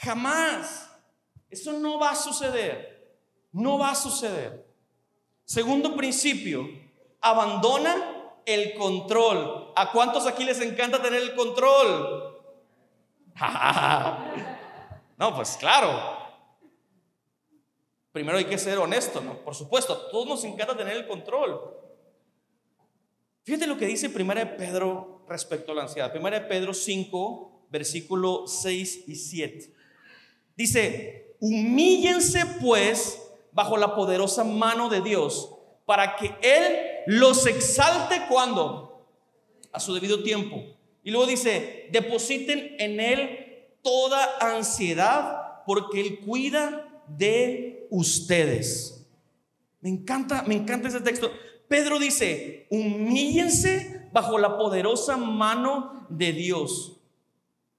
Jamás. 0.03 0.91
Eso 1.49 1.73
no 1.73 1.99
va 1.99 2.11
a 2.11 2.17
suceder. 2.17 3.19
No 3.53 3.79
va 3.79 3.91
a 3.91 3.95
suceder. 3.95 4.67
Segundo 5.45 5.97
principio, 5.97 6.69
abandona 7.21 8.33
el 8.47 8.75
control. 8.75 9.73
¿A 9.77 9.91
cuántos 9.91 10.27
aquí 10.27 10.45
les 10.45 10.61
encanta 10.61 11.03
tener 11.03 11.23
el 11.23 11.35
control? 11.35 12.41
no, 15.17 15.35
pues 15.35 15.57
claro, 15.57 16.21
Primero 18.13 18.39
hay 18.39 18.45
que 18.45 18.59
ser 18.59 18.79
honesto, 18.79 19.21
¿no? 19.21 19.39
Por 19.45 19.55
supuesto, 19.55 19.93
a 19.93 20.11
todos 20.11 20.27
nos 20.27 20.45
encanta 20.45 20.77
tener 20.77 20.97
el 20.97 21.07
control. 21.07 21.77
Fíjate 23.45 23.67
lo 23.67 23.79
que 23.79 23.87
dice 23.87 24.11
Primera 24.11 24.45
de 24.45 24.57
Pedro 24.57 25.25
respecto 25.29 25.73
a 25.73 25.75
la 25.77 25.83
ansiedad. 25.83 26.11
Primera 26.11 26.41
de 26.41 26.47
Pedro 26.47 26.75
5, 26.75 27.67
versículo 27.71 28.47
6 28.49 29.05
y 29.07 29.15
7. 29.15 29.75
Dice, 30.61 31.37
humíllense 31.41 32.45
pues 32.61 33.19
bajo 33.51 33.79
la 33.79 33.95
poderosa 33.95 34.45
mano 34.45 34.91
de 34.91 35.01
Dios 35.01 35.55
para 35.87 36.17
que 36.17 36.35
Él 36.43 36.77
los 37.07 37.47
exalte 37.47 38.27
cuando? 38.29 39.09
A 39.73 39.81
su 39.81 39.95
debido 39.95 40.23
tiempo. 40.23 40.63
Y 41.03 41.13
luego 41.13 41.27
dice, 41.27 41.89
depositen 41.93 42.77
en 42.79 43.01
Él 43.01 43.69
toda 43.81 44.37
ansiedad 44.39 45.65
porque 45.65 45.99
Él 45.99 46.21
cuida 46.27 47.03
de 47.09 47.87
ustedes. 47.89 49.07
Me 49.81 49.89
encanta, 49.89 50.43
me 50.43 50.57
encanta 50.57 50.89
ese 50.89 51.01
texto. 51.01 51.33
Pedro 51.69 51.99
dice, 51.99 52.67
humíllense 52.69 54.11
bajo 54.13 54.37
la 54.37 54.59
poderosa 54.59 55.17
mano 55.17 56.07
de 56.11 56.35
Dios. 56.35 57.01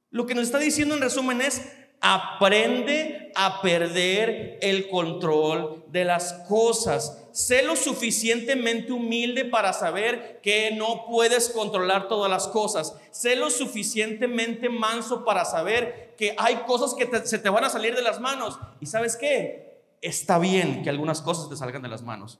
Lo 0.09 0.25
que 0.25 0.33
nos 0.33 0.45
está 0.45 0.57
diciendo 0.57 0.95
en 0.95 1.01
resumen 1.01 1.41
es, 1.41 1.61
aprende 2.01 3.31
a 3.35 3.61
perder 3.61 4.57
el 4.61 4.89
control 4.89 5.85
de 5.87 6.03
las 6.03 6.33
cosas. 6.49 7.27
Sé 7.31 7.63
lo 7.63 7.75
suficientemente 7.75 8.91
humilde 8.91 9.45
para 9.45 9.71
saber 9.71 10.41
que 10.41 10.71
no 10.75 11.05
puedes 11.07 11.49
controlar 11.49 12.07
todas 12.07 12.29
las 12.29 12.47
cosas. 12.47 12.97
Sé 13.11 13.35
lo 13.35 13.49
suficientemente 13.51 14.67
manso 14.67 15.23
para 15.23 15.45
saber 15.45 16.15
que 16.17 16.35
hay 16.37 16.55
cosas 16.67 16.95
que 16.95 17.07
se 17.25 17.37
te 17.37 17.49
van 17.49 17.63
a 17.63 17.69
salir 17.69 17.95
de 17.95 18.01
las 18.01 18.19
manos. 18.19 18.59
¿Y 18.79 18.87
sabes 18.87 19.15
qué? 19.15 19.83
Está 20.01 20.39
bien 20.39 20.81
que 20.83 20.89
algunas 20.89 21.21
cosas 21.21 21.47
te 21.49 21.55
salgan 21.55 21.83
de 21.83 21.89
las 21.89 22.01
manos. 22.01 22.39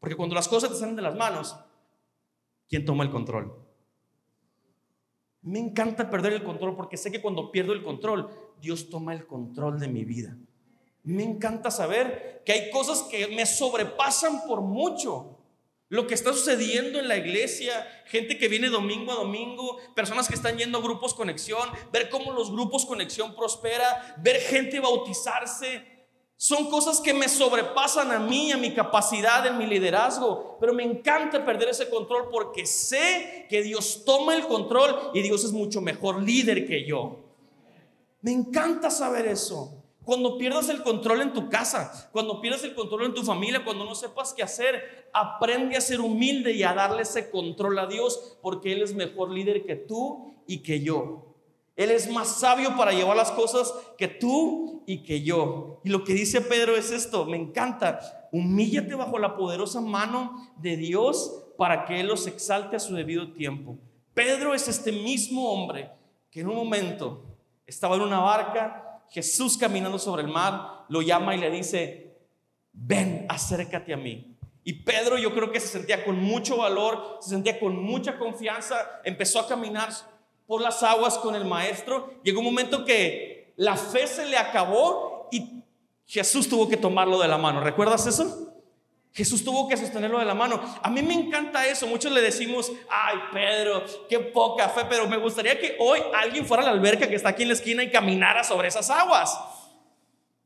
Porque 0.00 0.16
cuando 0.16 0.34
las 0.34 0.48
cosas 0.48 0.70
te 0.70 0.76
salen 0.76 0.96
de 0.96 1.02
las 1.02 1.14
manos, 1.14 1.54
¿quién 2.68 2.84
toma 2.84 3.04
el 3.04 3.10
control? 3.10 3.54
Me 5.42 5.58
encanta 5.58 6.08
perder 6.08 6.32
el 6.32 6.44
control 6.44 6.76
porque 6.76 6.96
sé 6.96 7.12
que 7.12 7.20
cuando 7.20 7.50
pierdo 7.50 7.72
el 7.72 7.82
control, 7.82 8.30
Dios 8.62 8.88
toma 8.88 9.12
el 9.12 9.26
control 9.26 9.80
de 9.80 9.88
mi 9.88 10.04
vida. 10.04 10.36
Me 11.02 11.24
encanta 11.24 11.70
saber 11.70 12.42
que 12.46 12.52
hay 12.52 12.70
cosas 12.70 13.02
que 13.02 13.26
me 13.26 13.44
sobrepasan 13.44 14.46
por 14.46 14.60
mucho. 14.60 15.38
Lo 15.88 16.06
que 16.06 16.14
está 16.14 16.32
sucediendo 16.32 17.00
en 17.00 17.08
la 17.08 17.16
iglesia, 17.16 17.86
gente 18.06 18.38
que 18.38 18.48
viene 18.48 18.68
domingo 18.68 19.10
a 19.12 19.16
domingo, 19.16 19.78
personas 19.96 20.28
que 20.28 20.34
están 20.34 20.56
yendo 20.56 20.78
a 20.78 20.80
grupos 20.80 21.12
conexión, 21.12 21.68
ver 21.92 22.08
cómo 22.08 22.32
los 22.32 22.52
grupos 22.52 22.86
conexión 22.86 23.34
prospera, 23.34 24.16
ver 24.18 24.36
gente 24.36 24.78
bautizarse, 24.78 25.92
son 26.36 26.70
cosas 26.70 27.00
que 27.00 27.14
me 27.14 27.28
sobrepasan 27.28 28.10
a 28.10 28.18
mí, 28.18 28.50
a 28.50 28.56
mi 28.56 28.72
capacidad, 28.72 29.46
en 29.46 29.58
mi 29.58 29.66
liderazgo. 29.66 30.56
Pero 30.60 30.72
me 30.72 30.82
encanta 30.82 31.44
perder 31.44 31.68
ese 31.68 31.90
control 31.90 32.30
porque 32.30 32.64
sé 32.64 33.46
que 33.48 33.62
Dios 33.62 34.04
toma 34.04 34.34
el 34.34 34.46
control 34.46 35.10
y 35.14 35.22
Dios 35.22 35.44
es 35.44 35.52
mucho 35.52 35.80
mejor 35.80 36.22
líder 36.22 36.66
que 36.66 36.84
yo. 36.84 37.21
Me 38.22 38.32
encanta 38.32 38.90
saber 38.90 39.26
eso. 39.26 39.82
Cuando 40.04 40.36
pierdas 40.36 40.68
el 40.68 40.82
control 40.82 41.20
en 41.20 41.32
tu 41.32 41.48
casa, 41.48 42.10
cuando 42.12 42.40
pierdas 42.40 42.64
el 42.64 42.74
control 42.74 43.04
en 43.04 43.14
tu 43.14 43.22
familia, 43.22 43.64
cuando 43.64 43.84
no 43.84 43.94
sepas 43.94 44.32
qué 44.34 44.42
hacer, 44.42 45.08
aprende 45.12 45.76
a 45.76 45.80
ser 45.80 46.00
humilde 46.00 46.52
y 46.52 46.62
a 46.64 46.74
darle 46.74 47.02
ese 47.02 47.30
control 47.30 47.78
a 47.78 47.86
Dios 47.86 48.38
porque 48.42 48.72
Él 48.72 48.82
es 48.82 48.94
mejor 48.94 49.30
líder 49.30 49.64
que 49.64 49.76
tú 49.76 50.34
y 50.46 50.58
que 50.58 50.80
yo. 50.80 51.28
Él 51.76 51.90
es 51.90 52.10
más 52.10 52.40
sabio 52.40 52.76
para 52.76 52.92
llevar 52.92 53.16
las 53.16 53.30
cosas 53.30 53.72
que 53.96 54.08
tú 54.08 54.82
y 54.86 55.04
que 55.04 55.22
yo. 55.22 55.80
Y 55.84 55.90
lo 55.90 56.04
que 56.04 56.14
dice 56.14 56.40
Pedro 56.40 56.76
es 56.76 56.90
esto, 56.90 57.24
me 57.24 57.36
encanta. 57.36 58.28
Humíllate 58.32 58.94
bajo 58.94 59.18
la 59.18 59.36
poderosa 59.36 59.80
mano 59.80 60.52
de 60.58 60.76
Dios 60.76 61.44
para 61.56 61.84
que 61.84 62.00
Él 62.00 62.08
los 62.08 62.26
exalte 62.26 62.76
a 62.76 62.80
su 62.80 62.94
debido 62.94 63.32
tiempo. 63.32 63.78
Pedro 64.14 64.52
es 64.52 64.68
este 64.68 64.92
mismo 64.92 65.50
hombre 65.50 65.90
que 66.30 66.40
en 66.40 66.48
un 66.48 66.56
momento 66.56 67.31
estaba 67.66 67.96
en 67.96 68.02
una 68.02 68.20
barca, 68.20 69.02
Jesús 69.10 69.58
caminando 69.58 69.98
sobre 69.98 70.22
el 70.22 70.28
mar, 70.28 70.84
lo 70.88 71.02
llama 71.02 71.34
y 71.34 71.38
le 71.38 71.50
dice, 71.50 72.16
ven, 72.72 73.26
acércate 73.28 73.92
a 73.92 73.96
mí. 73.96 74.36
Y 74.64 74.84
Pedro 74.84 75.18
yo 75.18 75.34
creo 75.34 75.50
que 75.50 75.60
se 75.60 75.66
sentía 75.66 76.04
con 76.04 76.18
mucho 76.22 76.56
valor, 76.58 77.18
se 77.20 77.30
sentía 77.30 77.58
con 77.58 77.76
mucha 77.82 78.18
confianza, 78.18 78.76
empezó 79.04 79.40
a 79.40 79.48
caminar 79.48 79.90
por 80.46 80.60
las 80.60 80.82
aguas 80.82 81.18
con 81.18 81.34
el 81.34 81.44
maestro. 81.44 82.14
Llegó 82.22 82.40
un 82.40 82.46
momento 82.46 82.84
que 82.84 83.52
la 83.56 83.76
fe 83.76 84.06
se 84.06 84.26
le 84.26 84.36
acabó 84.36 85.28
y 85.32 85.62
Jesús 86.06 86.48
tuvo 86.48 86.68
que 86.68 86.76
tomarlo 86.76 87.18
de 87.18 87.28
la 87.28 87.38
mano. 87.38 87.60
¿Recuerdas 87.60 88.06
eso? 88.06 88.51
Jesús 89.14 89.44
tuvo 89.44 89.68
que 89.68 89.76
sostenerlo 89.76 90.18
de 90.18 90.24
la 90.24 90.34
mano. 90.34 90.60
A 90.82 90.88
mí 90.88 91.02
me 91.02 91.12
encanta 91.12 91.66
eso. 91.66 91.86
Muchos 91.86 92.12
le 92.12 92.22
decimos, 92.22 92.72
ay 92.88 93.18
Pedro, 93.32 93.84
qué 94.08 94.18
poca 94.18 94.68
fe, 94.70 94.82
pero 94.88 95.06
me 95.06 95.18
gustaría 95.18 95.58
que 95.58 95.76
hoy 95.78 96.00
alguien 96.14 96.46
fuera 96.46 96.62
a 96.62 96.66
la 96.66 96.72
alberca 96.72 97.08
que 97.08 97.16
está 97.16 97.30
aquí 97.30 97.42
en 97.42 97.48
la 97.48 97.54
esquina 97.54 97.82
y 97.82 97.90
caminara 97.90 98.42
sobre 98.42 98.68
esas 98.68 98.88
aguas. 98.88 99.38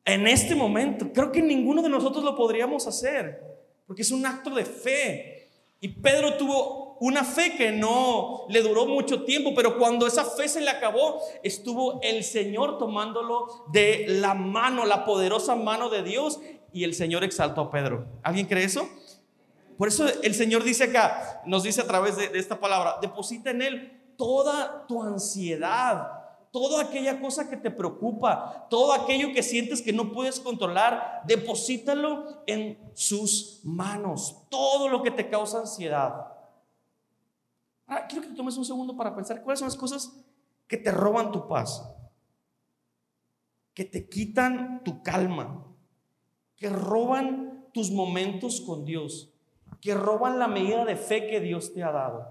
En 0.04 0.26
este 0.26 0.54
momento, 0.54 1.12
creo 1.12 1.30
que 1.30 1.42
ninguno 1.42 1.82
de 1.82 1.88
nosotros 1.88 2.24
lo 2.24 2.36
podríamos 2.36 2.86
hacer, 2.86 3.40
porque 3.86 4.02
es 4.02 4.10
un 4.10 4.24
acto 4.26 4.50
de 4.50 4.64
fe. 4.64 5.48
Y 5.80 5.88
Pedro 5.88 6.34
tuvo 6.36 6.96
una 7.00 7.24
fe 7.24 7.56
que 7.56 7.72
no 7.72 8.46
le 8.48 8.62
duró 8.62 8.86
mucho 8.86 9.24
tiempo, 9.24 9.52
pero 9.54 9.78
cuando 9.78 10.06
esa 10.06 10.24
fe 10.24 10.48
se 10.48 10.60
le 10.60 10.70
acabó, 10.70 11.20
estuvo 11.42 12.00
el 12.02 12.24
Señor 12.24 12.78
tomándolo 12.78 13.66
de 13.72 14.06
la 14.08 14.34
mano, 14.34 14.86
la 14.86 15.04
poderosa 15.04 15.54
mano 15.54 15.90
de 15.90 16.02
Dios, 16.02 16.40
y 16.76 16.84
el 16.84 16.92
Señor 16.92 17.24
exaltó 17.24 17.62
a 17.62 17.70
Pedro. 17.70 18.06
¿Alguien 18.22 18.46
cree 18.46 18.64
eso? 18.64 18.86
Por 19.78 19.88
eso 19.88 20.06
el 20.22 20.34
Señor 20.34 20.62
dice 20.62 20.84
acá, 20.84 21.40
nos 21.46 21.62
dice 21.62 21.80
a 21.80 21.86
través 21.86 22.18
de, 22.18 22.38
esta 22.38 22.60
palabra, 22.60 22.98
deposita 23.00 23.50
en 23.50 23.62
Él 23.62 24.12
toda 24.18 24.86
tu 24.86 25.02
ansiedad, 25.02 26.06
toda 26.50 26.82
aquella 26.82 27.18
cosa 27.18 27.48
que 27.48 27.56
te 27.56 27.70
preocupa, 27.70 28.66
todo 28.68 28.92
aquello 28.92 29.32
que 29.32 29.42
sientes 29.42 29.80
que 29.80 29.94
no 29.94 30.12
puedes 30.12 30.38
controlar, 30.38 31.22
deposítalo 31.26 32.42
en 32.46 32.78
sus 32.92 33.60
manos, 33.64 34.36
todo 34.50 34.90
lo 34.90 35.02
que 35.02 35.10
te 35.10 35.30
causa 35.30 35.60
ansiedad. 35.60 36.26
Ahora, 37.86 38.06
quiero 38.06 38.28
que 38.28 38.34
tomes 38.34 38.58
un 38.58 38.66
segundo 38.66 38.94
para 38.94 39.14
pensar 39.14 39.42
cuáles 39.42 39.60
son 39.60 39.68
las 39.68 39.78
cosas 39.78 40.14
que 40.66 40.76
te 40.76 40.90
roban 40.90 41.32
tu 41.32 41.48
paz, 41.48 41.90
que 43.72 43.86
te 43.86 44.06
quitan 44.10 44.84
tu 44.84 45.02
calma, 45.02 45.66
que 46.56 46.68
roban 46.68 47.66
tus 47.72 47.90
momentos 47.90 48.60
con 48.60 48.84
Dios, 48.84 49.30
que 49.80 49.94
roban 49.94 50.38
la 50.38 50.48
medida 50.48 50.84
de 50.84 50.96
fe 50.96 51.26
que 51.26 51.40
Dios 51.40 51.74
te 51.74 51.82
ha 51.82 51.92
dado. 51.92 52.26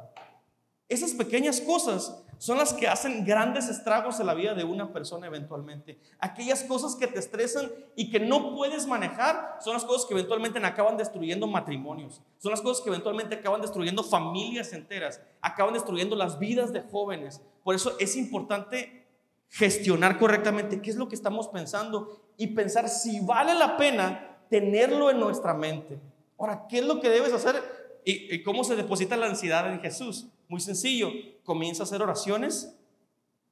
Esas 0.89 1.13
pequeñas 1.13 1.61
cosas 1.61 2.23
son 2.37 2.57
las 2.57 2.73
que 2.73 2.87
hacen 2.87 3.25
grandes 3.25 3.69
estragos 3.69 4.19
en 4.19 4.27
la 4.27 4.33
vida 4.33 4.53
de 4.53 4.63
una 4.63 4.91
persona 4.91 5.27
eventualmente. 5.27 5.99
Aquellas 6.19 6.63
cosas 6.63 6.95
que 6.95 7.07
te 7.07 7.19
estresan 7.19 7.71
y 7.95 8.09
que 8.09 8.19
no 8.19 8.53
puedes 8.55 8.85
manejar 8.85 9.57
son 9.61 9.73
las 9.73 9.85
cosas 9.85 10.05
que 10.05 10.13
eventualmente 10.13 10.59
acaban 10.63 10.97
destruyendo 10.97 11.47
matrimonios. 11.47 12.21
Son 12.37 12.51
las 12.51 12.61
cosas 12.61 12.83
que 12.83 12.89
eventualmente 12.89 13.35
acaban 13.35 13.61
destruyendo 13.61 14.03
familias 14.03 14.73
enteras, 14.73 15.21
acaban 15.41 15.73
destruyendo 15.73 16.15
las 16.15 16.37
vidas 16.37 16.73
de 16.73 16.81
jóvenes. 16.81 17.41
Por 17.63 17.73
eso 17.73 17.95
es 17.99 18.15
importante 18.15 19.05
gestionar 19.49 20.19
correctamente 20.19 20.81
qué 20.81 20.89
es 20.89 20.97
lo 20.97 21.07
que 21.07 21.15
estamos 21.15 21.47
pensando 21.47 22.24
y 22.37 22.47
pensar 22.47 22.89
si 22.89 23.19
vale 23.19 23.53
la 23.53 23.77
pena 23.77 24.37
tenerlo 24.49 25.09
en 25.09 25.19
nuestra 25.19 25.53
mente. 25.53 25.99
Ahora, 26.37 26.67
¿qué 26.69 26.79
es 26.79 26.85
lo 26.85 26.99
que 26.99 27.09
debes 27.09 27.33
hacer 27.33 27.55
y, 28.03 28.43
cómo 28.43 28.63
se 28.63 28.75
deposita 28.75 29.17
la 29.17 29.27
ansiedad 29.27 29.71
en 29.71 29.79
Jesús? 29.79 30.27
Muy 30.47 30.59
sencillo, 30.59 31.11
comienza 31.43 31.83
a 31.83 31.85
hacer 31.85 32.01
oraciones 32.01 32.75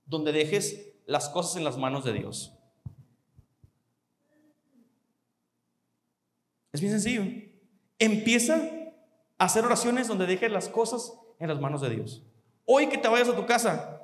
donde 0.05 0.31
dejes 0.31 0.93
las 1.05 1.29
cosas 1.29 1.57
en 1.57 1.63
las 1.63 1.77
manos 1.77 2.03
de 2.03 2.13
Dios. 2.13 2.53
Es 6.71 6.81
bien 6.81 6.91
sencillo. 6.91 7.23
Empieza 7.99 8.55
a 9.37 9.45
hacer 9.45 9.63
oraciones 9.65 10.07
donde 10.07 10.25
dejes 10.25 10.51
las 10.51 10.69
cosas 10.69 11.13
en 11.39 11.47
las 11.47 11.59
manos 11.59 11.81
de 11.81 11.89
Dios. 11.89 12.23
Hoy 12.65 12.87
que 12.87 12.97
te 12.97 13.07
vayas 13.07 13.29
a 13.29 13.35
tu 13.35 13.45
casa, 13.45 14.01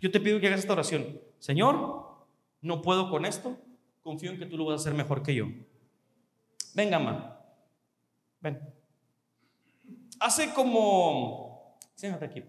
yo 0.00 0.10
te 0.10 0.20
pido 0.20 0.40
que 0.40 0.46
hagas 0.46 0.60
esta 0.60 0.72
oración. 0.72 1.20
Señor, 1.38 2.06
no 2.60 2.82
puedo 2.82 3.10
con 3.10 3.24
esto, 3.24 3.56
confío 4.02 4.30
en 4.30 4.38
que 4.38 4.46
tú 4.46 4.56
lo 4.56 4.64
vas 4.64 4.80
a 4.80 4.82
hacer 4.82 4.94
mejor 4.94 5.22
que 5.22 5.34
yo. 5.34 5.46
Venga, 6.74 6.98
mamá. 6.98 7.40
Ven. 8.40 8.58
Hace 10.18 10.52
como 10.52 11.50
Siéntate 12.00 12.24
aquí, 12.24 12.42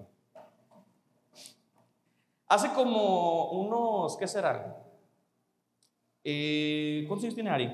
Hace 2.47 2.71
como 2.71 3.51
unos, 3.51 4.15
¿qué 4.15 4.25
será? 4.25 4.81
Eh, 6.23 7.03
¿Cuántos 7.05 7.25
años 7.25 7.35
tiene 7.35 7.49
Ari? 7.49 7.69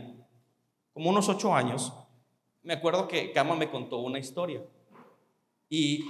Como 0.92 1.12
unos 1.12 1.30
ocho 1.30 1.54
años. 1.54 1.94
Me 2.64 2.74
acuerdo 2.74 3.08
que 3.08 3.32
Gama 3.32 3.56
me 3.56 3.70
contó 3.70 4.00
una 4.00 4.18
historia. 4.18 4.64
Y 5.70 6.04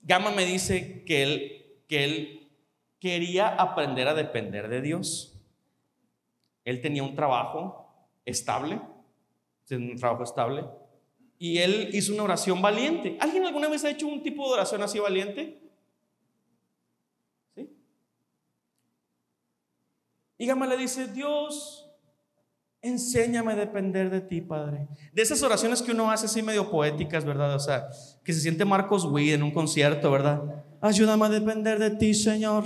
Gama 0.00 0.32
me 0.32 0.44
dice 0.44 1.04
que 1.04 1.22
él, 1.22 1.84
que 1.86 2.02
él 2.02 2.52
quería 2.98 3.48
aprender 3.48 4.08
a 4.08 4.14
depender 4.14 4.68
de 4.68 4.80
Dios. 4.80 5.39
Él 6.64 6.80
tenía 6.80 7.02
un 7.02 7.14
trabajo 7.14 7.86
estable, 8.24 8.80
un 9.70 9.96
trabajo 9.96 10.24
estable, 10.24 10.64
y 11.38 11.58
él 11.58 11.90
hizo 11.92 12.12
una 12.12 12.24
oración 12.24 12.60
valiente. 12.60 13.16
¿Alguien 13.20 13.46
alguna 13.46 13.68
vez 13.68 13.84
ha 13.84 13.90
hecho 13.90 14.06
un 14.06 14.22
tipo 14.22 14.46
de 14.46 14.54
oración 14.54 14.82
así 14.82 14.98
valiente? 14.98 15.58
¿Sí? 17.54 17.70
Y 20.36 20.46
Gama 20.46 20.66
le 20.66 20.76
dice, 20.76 21.08
Dios, 21.08 21.90
enséñame 22.82 23.52
a 23.52 23.56
depender 23.56 24.10
de 24.10 24.20
ti, 24.20 24.40
Padre. 24.40 24.88
De 25.12 25.22
esas 25.22 25.42
oraciones 25.42 25.80
que 25.80 25.92
uno 25.92 26.10
hace 26.10 26.26
así 26.26 26.42
medio 26.42 26.70
poéticas, 26.70 27.24
¿verdad? 27.24 27.54
O 27.54 27.60
sea, 27.60 27.88
que 28.22 28.32
se 28.32 28.40
siente 28.40 28.64
Marcos 28.64 29.04
Witt 29.04 29.32
en 29.32 29.42
un 29.42 29.50
concierto, 29.50 30.10
¿verdad? 30.10 30.42
Ayúdame 30.82 31.26
a 31.26 31.28
depender 31.30 31.78
de 31.78 31.90
ti, 31.90 32.12
Señor. 32.12 32.64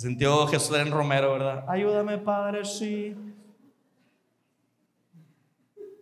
Sintió 0.00 0.46
Jesús 0.46 0.76
en 0.78 0.90
Romero, 0.90 1.32
¿verdad? 1.32 1.64
Ayúdame, 1.68 2.16
Padre, 2.16 2.64
sí. 2.64 3.14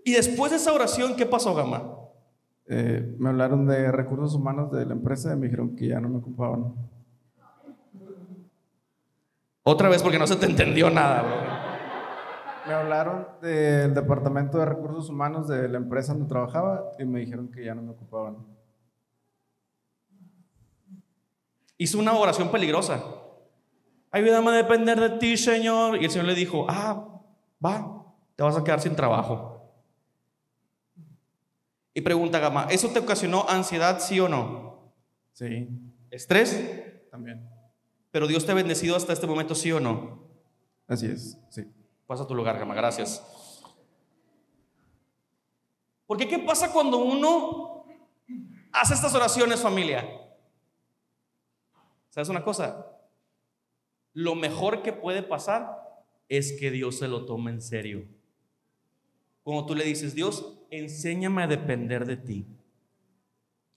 Y 0.05 0.13
después 0.13 0.53
de 0.53 0.57
esa 0.57 0.73
oración, 0.73 1.17
¿qué 1.17 1.27
pasó, 1.27 1.55
Gama? 1.55 1.97
Eh, 2.67 3.17
me 3.19 3.31
hablaron 3.31 3.67
de 3.67 3.91
recursos 3.91 4.35
humanos 4.35 4.71
de 4.71 4.87
la 4.87 4.93
empresa 4.93 5.33
y 5.33 5.37
me 5.37 5.47
dijeron 5.47 5.75
que 5.75 5.89
ya 5.89 6.01
no 6.01 6.09
me 6.09 6.19
ocupaban. 6.19 6.75
Otra 9.65 9.89
vez 9.89 10.03
porque 10.03 10.19
no 10.19 10.27
se 10.27 10.37
te 10.37 10.47
entendió 10.47 10.91
nada, 10.91 11.23
bro. 11.23 11.37
Me 12.69 12.75
hablaron 12.75 13.27
del 13.43 13.95
departamento 13.95 14.59
de 14.59 14.67
recursos 14.67 15.09
humanos 15.09 15.49
de 15.49 15.69
la 15.69 15.79
empresa 15.79 16.13
donde 16.13 16.29
trabajaba 16.29 16.85
y 16.99 17.05
me 17.05 17.21
dijeron 17.21 17.51
que 17.51 17.65
ya 17.65 17.75
no 17.75 17.83
me 17.83 17.91
ocupaban. 17.91 18.37
Hizo 21.79 21.99
una 21.99 22.13
oración 22.13 22.51
peligrosa. 22.51 23.03
Ayúdame 24.11 24.51
a 24.51 24.55
depender 24.55 24.99
de 24.99 25.11
ti, 25.19 25.37
Señor. 25.37 26.01
Y 26.01 26.05
el 26.07 26.11
Señor 26.11 26.27
le 26.27 26.35
dijo, 26.35 26.67
ah, 26.69 27.23
va, 27.65 28.07
te 28.37 28.43
vas 28.43 28.57
a 28.57 28.65
quedar 28.65 28.81
sin 28.81 28.97
trabajo. 28.97 29.59
Y 31.93 32.01
pregunta 32.01 32.39
Gama, 32.39 32.69
¿eso 32.71 32.89
te 32.91 33.01
ocasionó 33.01 33.45
ansiedad, 33.49 33.99
sí 34.01 34.21
o 34.21 34.29
no? 34.29 34.93
Sí. 35.33 35.69
¿Estrés? 36.11 37.11
También. 37.11 37.49
Pero 38.11 38.27
Dios 38.27 38.47
te 38.47 38.53
ha 38.53 38.55
bendecido 38.55 38.97
hasta 38.97 39.13
este 39.13 39.27
momento, 39.27 39.55
¿sí 39.55 39.73
o 39.73 39.81
no? 39.81 40.23
Así 40.87 41.07
es, 41.07 41.39
sí. 41.51 41.65
Pasa 42.07 42.23
a 42.23 42.27
tu 42.27 42.35
lugar, 42.35 42.59
Gama, 42.59 42.75
gracias. 42.75 43.23
Porque 46.07 46.27
¿qué 46.27 46.39
pasa 46.39 46.73
cuando 46.73 46.99
uno 46.99 47.85
hace 48.73 48.95
estas 48.95 49.15
oraciones, 49.15 49.61
familia? 49.61 50.09
¿Sabes 52.09 52.29
una 52.31 52.43
cosa? 52.43 52.87
Lo 54.13 54.35
mejor 54.35 54.83
que 54.83 54.93
puede 54.93 55.23
pasar 55.23 56.05
es 56.29 56.53
que 56.59 56.71
Dios 56.71 56.99
se 56.99 57.09
lo 57.09 57.25
tome 57.25 57.51
en 57.51 57.63
serio. 57.63 58.07
Cuando 59.43 59.67
tú 59.67 59.75
le 59.75 59.85
dices, 59.85 60.15
Dios, 60.15 60.59
enséñame 60.71 61.43
a 61.43 61.47
depender 61.47 62.05
de 62.05 62.17
ti. 62.17 62.47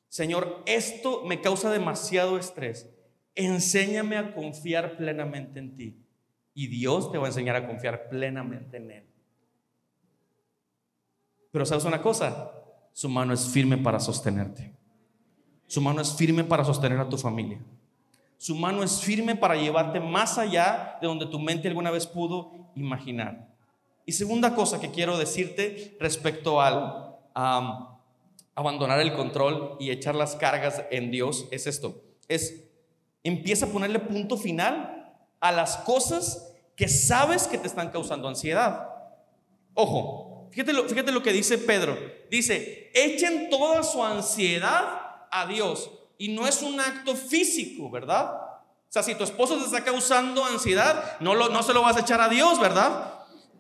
Señor, 0.10 0.64
esto 0.66 1.24
me 1.26 1.40
causa 1.40 1.72
demasiado 1.72 2.38
estrés. 2.38 2.90
Enséñame 3.36 4.18
a 4.18 4.34
confiar 4.34 4.98
plenamente 4.98 5.60
en 5.60 5.76
ti. 5.78 5.98
Y 6.54 6.68
Dios 6.68 7.12
te 7.12 7.18
va 7.18 7.26
a 7.26 7.30
enseñar 7.30 7.56
a 7.56 7.66
confiar 7.66 8.10
plenamente 8.10 8.78
en 8.78 8.92
Él. 8.92 9.04
Pero 11.52 11.66
sabes 11.66 11.86
una 11.86 12.02
cosa, 12.02 12.52
su 12.92 13.08
mano 13.08 13.34
es 13.34 13.48
firme 13.48 13.78
para 13.78 14.00
sostenerte. 14.00 14.74
Su 15.68 15.82
mano 15.82 16.02
es 16.02 16.14
firme 16.14 16.44
para 16.44 16.66
sostener 16.66 17.00
a 17.00 17.08
tu 17.08 17.18
familia. 17.18 17.62
Su 18.42 18.56
mano 18.56 18.82
es 18.82 19.02
firme 19.02 19.36
para 19.36 19.56
llevarte 19.56 20.00
más 20.00 20.40
allá 20.40 20.98
de 21.00 21.06
donde 21.06 21.28
tu 21.28 21.38
mente 21.38 21.68
alguna 21.68 21.92
vez 21.92 22.08
pudo 22.08 22.72
imaginar. 22.74 23.48
Y 24.04 24.14
segunda 24.14 24.56
cosa 24.56 24.80
que 24.80 24.90
quiero 24.90 25.16
decirte 25.20 25.96
respecto 26.00 26.60
al 26.60 27.18
abandonar 28.56 29.00
el 29.00 29.14
control 29.14 29.78
y 29.80 29.92
echar 29.92 30.16
las 30.16 30.36
cargas 30.36 30.82
en 30.90 31.12
Dios 31.12 31.48
es 31.52 31.68
esto. 31.68 32.02
Es 32.28 32.64
empieza 33.24 33.68
a 33.68 33.70
ponerle 33.70 34.00
punto 34.00 34.36
final 34.38 35.14
a 35.40 35.52
las 35.52 35.78
cosas 35.78 36.52
que 36.76 36.88
sabes 36.88 37.48
que 37.48 37.60
te 37.60 37.68
están 37.68 37.92
causando 37.92 38.28
ansiedad. 38.28 38.90
Ojo, 39.76 40.48
fíjate 40.50 40.74
lo, 40.74 40.90
fíjate 40.90 41.12
lo 41.12 41.22
que 41.22 41.32
dice 41.32 41.60
Pedro. 41.60 41.96
Dice, 42.32 42.90
echen 42.96 43.52
toda 43.52 43.84
su 43.84 44.04
ansiedad 44.04 45.28
a 45.30 45.46
Dios 45.46 45.92
y 46.22 46.28
no 46.28 46.46
es 46.46 46.62
un 46.62 46.80
acto 46.80 47.16
físico, 47.16 47.90
¿verdad? 47.90 48.36
O 48.36 48.90
sea, 48.90 49.02
si 49.02 49.16
tu 49.16 49.24
esposo 49.24 49.58
te 49.58 49.66
está 49.66 49.84
causando 49.84 50.46
ansiedad, 50.46 51.20
no, 51.20 51.64
se 51.64 51.74
lo 51.74 51.82
vas 51.82 51.98
a 51.98 52.02
echar 52.02 52.22
a 52.22 52.30
Dios, 52.30 52.60
¿verdad? 52.60 53.16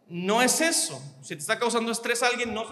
No 0.08 0.44
es 0.44 0.62
eso. 0.62 1.02
Si 1.24 1.30
te 1.30 1.42
está 1.42 1.58
causando 1.58 1.92
estrés 1.92 2.22
a 2.22 2.28
alguien, 2.28 2.54
no 2.54 2.66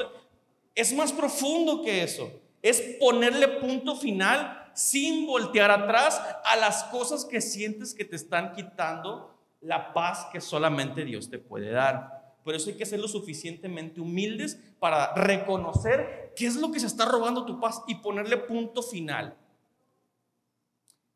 es 0.76 0.94
más 0.94 1.12
profundo 1.12 1.82
que 1.82 2.04
eso. 2.04 2.32
Es 2.62 2.80
ponerle 3.00 3.48
punto 3.48 3.96
final 3.96 4.72
sin 4.76 5.26
voltear 5.26 5.72
atrás 5.72 6.22
a 6.46 6.56
las 6.58 6.84
cosas 6.84 7.26
que 7.26 7.42
sientes 7.42 7.96
que 7.96 8.06
te 8.06 8.16
están 8.16 8.54
quitando 8.54 9.40
la 9.60 9.92
paz 9.92 10.28
que 10.32 10.40
solamente 10.40 11.04
Dios 11.04 11.32
te 11.32 11.40
puede 11.40 11.72
dar. 11.72 12.36
Por 12.44 12.54
eso 12.54 12.70
hay 12.70 12.78
que 12.78 12.86
ser 12.86 13.00
lo 13.00 13.08
suficientemente 13.08 14.02
humildes 14.02 14.60
para 14.78 15.16
reconocer 15.16 16.32
qué 16.36 16.46
es 16.46 16.58
lo 16.58 16.72
que 16.72 16.80
se 16.80 16.86
está 16.86 17.06
robando 17.06 17.44
tu 17.44 17.60
paz 17.60 17.82
y 17.88 17.96
ponerle 17.96 18.38
punto 18.38 18.84
final. 18.84 19.36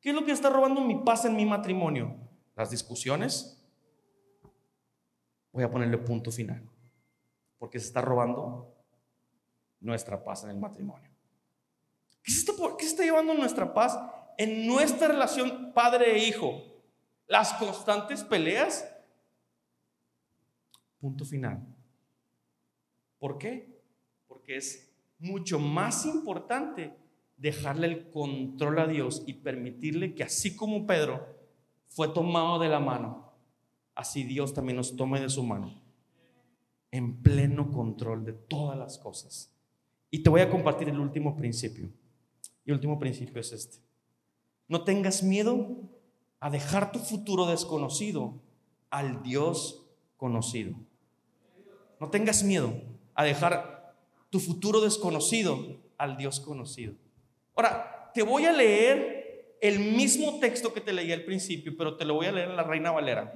¿Qué 0.04 0.10
es 0.10 0.16
lo 0.16 0.26
que 0.26 0.34
está 0.34 0.50
robando 0.50 0.82
mi 0.82 0.96
paz 0.96 1.24
en 1.24 1.34
mi 1.34 1.46
matrimonio? 1.46 2.14
Las 2.58 2.70
discusiones. 2.70 3.58
Voy 5.54 5.64
a 5.64 5.72
ponerle 5.72 5.98
punto 5.98 6.30
final. 6.30 6.62
Porque 7.58 7.80
se 7.80 7.88
está 7.88 8.02
robando 8.02 8.76
nuestra 9.80 10.22
paz 10.22 10.44
en 10.44 10.50
el 10.50 10.58
matrimonio. 10.58 11.10
¿Qué 12.22 12.34
se 12.34 12.40
está, 12.40 12.52
qué 12.78 12.84
se 12.84 12.90
está 12.90 13.04
llevando 13.04 13.34
nuestra 13.34 13.74
paz 13.74 13.98
en 14.38 14.68
nuestra 14.68 15.08
relación 15.08 15.72
padre 15.74 16.18
e 16.18 16.28
hijo? 16.28 16.62
Las 17.28 17.54
constantes 17.54 18.26
peleas. 18.26 18.86
Punto 21.00 21.24
final. 21.24 21.66
¿Por 23.20 23.38
qué? 23.38 23.82
Porque 24.28 24.58
es 24.58 24.94
mucho 25.18 25.60
más 25.60 26.06
importante 26.06 26.94
dejarle 27.38 27.88
el 27.88 28.12
control 28.12 28.80
a 28.80 28.88
Dios 28.88 29.24
y 29.26 29.34
permitirle 29.34 30.16
que 30.16 30.24
así 30.24 30.56
como 30.56 30.86
Pedro 30.86 31.26
fue 31.88 32.08
tomado 32.08 32.60
de 32.60 32.70
la 32.70 32.80
mano, 32.80 33.34
así 33.96 34.24
Dios 34.24 34.54
también 34.54 34.78
nos 34.78 34.96
tome 34.96 35.20
de 35.20 35.30
su 35.30 35.44
mano, 35.44 35.82
en 36.92 37.22
pleno 37.22 37.72
control 37.72 38.26
de 38.26 38.34
todas 38.34 38.78
las 38.78 38.98
cosas. 38.98 39.52
Y 40.10 40.20
te 40.20 40.30
voy 40.30 40.42
a 40.42 40.50
compartir 40.50 40.90
el 40.90 41.00
último 41.00 41.36
principio. 41.36 41.90
Y 42.66 42.70
el 42.70 42.76
último 42.76 43.00
principio 43.00 43.42
es 43.42 43.52
este. 43.52 43.78
No 44.68 44.84
tengas 44.84 45.24
miedo 45.24 45.76
a 46.40 46.50
dejar 46.50 46.92
tu 46.92 47.00
futuro 47.00 47.46
desconocido 47.46 48.40
al 48.90 49.24
Dios 49.24 49.86
conocido. 50.18 50.76
No 52.00 52.10
tengas 52.10 52.44
miedo 52.44 52.74
a 53.16 53.24
dejar 53.24 53.96
tu 54.30 54.40
futuro 54.40 54.82
desconocido 54.82 55.80
al 55.98 56.18
Dios 56.18 56.40
conocido. 56.40 56.96
Ahora, 57.56 58.12
te 58.14 58.24
voy 58.24 58.46
a 58.46 58.52
leer 58.52 59.58
el 59.62 59.80
mismo 59.80 60.40
texto 60.40 60.74
que 60.74 60.82
te 60.82 60.94
leí 60.94 61.12
al 61.12 61.24
principio, 61.24 61.76
pero 61.78 61.96
te 61.96 62.06
lo 62.06 62.16
voy 62.16 62.26
a 62.26 62.32
leer 62.32 62.50
en 62.50 62.58
la 62.58 62.64
Reina 62.64 62.92
Valera, 62.92 63.34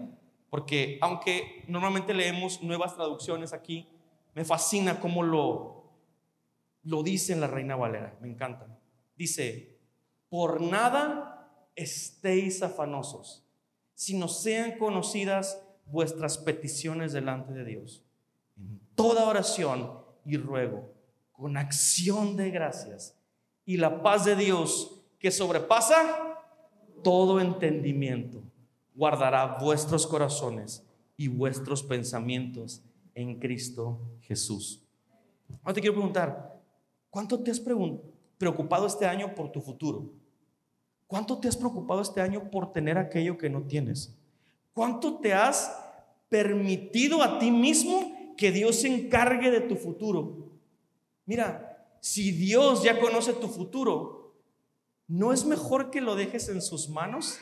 porque 0.49 0.97
aunque 1.01 1.63
normalmente 1.67 2.13
leemos 2.13 2.61
nuevas 2.61 2.95
traducciones 2.95 3.53
aquí, 3.53 3.87
me 4.33 4.43
fascina 4.43 4.99
cómo 4.99 5.23
lo, 5.23 5.89
lo 6.83 7.03
dice 7.03 7.33
en 7.33 7.41
la 7.41 7.47
Reina 7.47 7.75
Valera, 7.75 8.17
me 8.21 8.27
encanta. 8.27 8.67
Dice, 9.15 9.79
por 10.29 10.61
nada 10.61 11.49
estéis 11.75 12.61
afanosos, 12.61 13.45
sino 13.93 14.27
sean 14.27 14.77
conocidas 14.77 15.63
vuestras 15.85 16.37
peticiones 16.37 17.13
delante 17.13 17.53
de 17.53 17.63
Dios. 17.63 18.03
En 18.57 18.79
toda 18.95 19.27
oración 19.27 19.93
y 20.25 20.37
ruego, 20.37 20.93
con 21.31 21.55
acción 21.55 22.35
de 22.35 22.51
gracias 22.51 23.16
y 23.67 23.75
la 23.75 24.01
paz 24.01 24.23
de 24.23 24.35
Dios 24.37 24.97
que 25.19 25.29
sobrepasa 25.29 26.39
todo 27.03 27.41
entendimiento, 27.41 28.41
guardará 28.95 29.57
vuestros 29.59 30.07
corazones 30.07 30.83
y 31.17 31.27
vuestros 31.27 31.83
pensamientos 31.83 32.81
en 33.13 33.37
Cristo 33.39 33.99
Jesús. 34.21 34.81
Ahora 35.61 35.73
te 35.73 35.81
quiero 35.81 35.95
preguntar, 35.95 36.61
¿cuánto 37.09 37.43
te 37.43 37.51
has 37.51 37.59
preocupado 37.59 38.87
este 38.87 39.05
año 39.05 39.35
por 39.35 39.51
tu 39.51 39.59
futuro? 39.59 40.13
¿Cuánto 41.05 41.37
te 41.37 41.49
has 41.49 41.57
preocupado 41.57 42.01
este 42.01 42.21
año 42.21 42.49
por 42.49 42.71
tener 42.71 42.97
aquello 42.97 43.37
que 43.37 43.49
no 43.49 43.63
tienes? 43.63 44.17
¿Cuánto 44.73 45.17
te 45.17 45.33
has 45.33 45.77
permitido 46.29 47.21
a 47.21 47.37
ti 47.37 47.51
mismo 47.51 48.33
que 48.37 48.49
Dios 48.51 48.77
se 48.77 48.87
encargue 48.87 49.51
de 49.51 49.61
tu 49.61 49.75
futuro? 49.75 50.51
Mira, 51.25 51.66
si 52.01 52.31
Dios 52.31 52.83
ya 52.83 52.99
conoce 52.99 53.33
tu 53.33 53.47
futuro, 53.47 54.35
¿no 55.07 55.33
es 55.33 55.45
mejor 55.45 55.91
que 55.91 56.01
lo 56.01 56.15
dejes 56.15 56.49
en 56.49 56.61
sus 56.61 56.89
manos? 56.89 57.39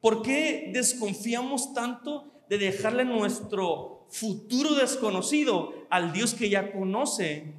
¿Por 0.00 0.22
qué 0.22 0.70
desconfiamos 0.72 1.72
tanto 1.72 2.44
de 2.48 2.58
dejarle 2.58 3.04
nuestro 3.04 4.06
futuro 4.10 4.74
desconocido 4.74 5.72
al 5.90 6.12
Dios 6.12 6.34
que 6.34 6.50
ya 6.50 6.72
conoce 6.72 7.54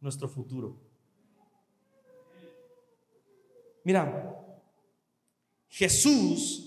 nuestro 0.00 0.28
futuro? 0.28 0.76
Mira, 3.82 4.34
Jesús 5.68 6.64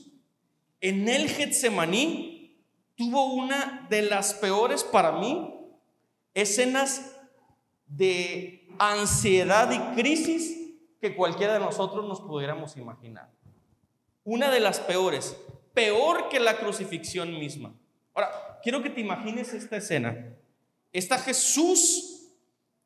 en 0.81 1.07
el 1.07 1.29
Getsemaní 1.29 2.61
tuvo 2.95 3.33
una 3.33 3.87
de 3.89 4.03
las 4.03 4.33
peores 4.33 4.83
para 4.83 5.13
mí 5.13 5.53
escenas 6.33 7.16
de 7.87 8.67
ansiedad 8.79 9.71
y 9.71 9.95
crisis 9.95 10.75
que 10.99 11.15
cualquiera 11.15 11.53
de 11.53 11.59
nosotros 11.59 12.05
nos 12.07 12.21
pudiéramos 12.21 12.77
imaginar. 12.77 13.29
Una 14.23 14.51
de 14.51 14.59
las 14.59 14.79
peores, 14.79 15.37
peor 15.73 16.29
que 16.29 16.39
la 16.39 16.57
crucifixión 16.57 17.37
misma. 17.39 17.73
Ahora, 18.13 18.59
quiero 18.61 18.81
que 18.83 18.89
te 18.89 19.01
imagines 19.01 19.53
esta 19.53 19.77
escena. 19.77 20.35
Está 20.91 21.17
Jesús 21.19 22.29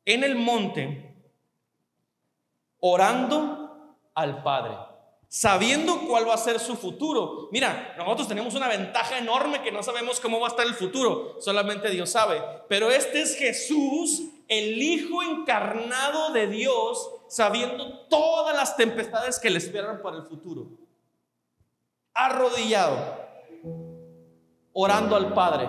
en 0.04 0.24
el 0.24 0.36
monte 0.36 1.14
orando 2.78 3.96
al 4.14 4.42
Padre 4.42 4.76
sabiendo 5.32 6.06
cuál 6.06 6.28
va 6.28 6.34
a 6.34 6.36
ser 6.36 6.60
su 6.60 6.76
futuro. 6.76 7.48
Mira, 7.50 7.94
nosotros 7.96 8.28
tenemos 8.28 8.54
una 8.54 8.68
ventaja 8.68 9.16
enorme 9.16 9.62
que 9.62 9.72
no 9.72 9.82
sabemos 9.82 10.20
cómo 10.20 10.38
va 10.38 10.48
a 10.48 10.50
estar 10.50 10.66
el 10.66 10.74
futuro, 10.74 11.40
solamente 11.40 11.88
Dios 11.88 12.10
sabe. 12.10 12.42
Pero 12.68 12.90
este 12.90 13.22
es 13.22 13.34
Jesús, 13.38 14.24
el 14.48 14.82
Hijo 14.82 15.22
encarnado 15.22 16.32
de 16.32 16.46
Dios, 16.46 17.10
sabiendo 17.28 18.06
todas 18.08 18.56
las 18.56 18.76
tempestades 18.76 19.38
que 19.38 19.50
le 19.50 19.58
esperan 19.58 20.02
para 20.02 20.16
el 20.18 20.24
futuro. 20.24 20.70
Arrodillado, 22.14 22.96
orando 24.72 25.16
al 25.16 25.32
Padre. 25.32 25.68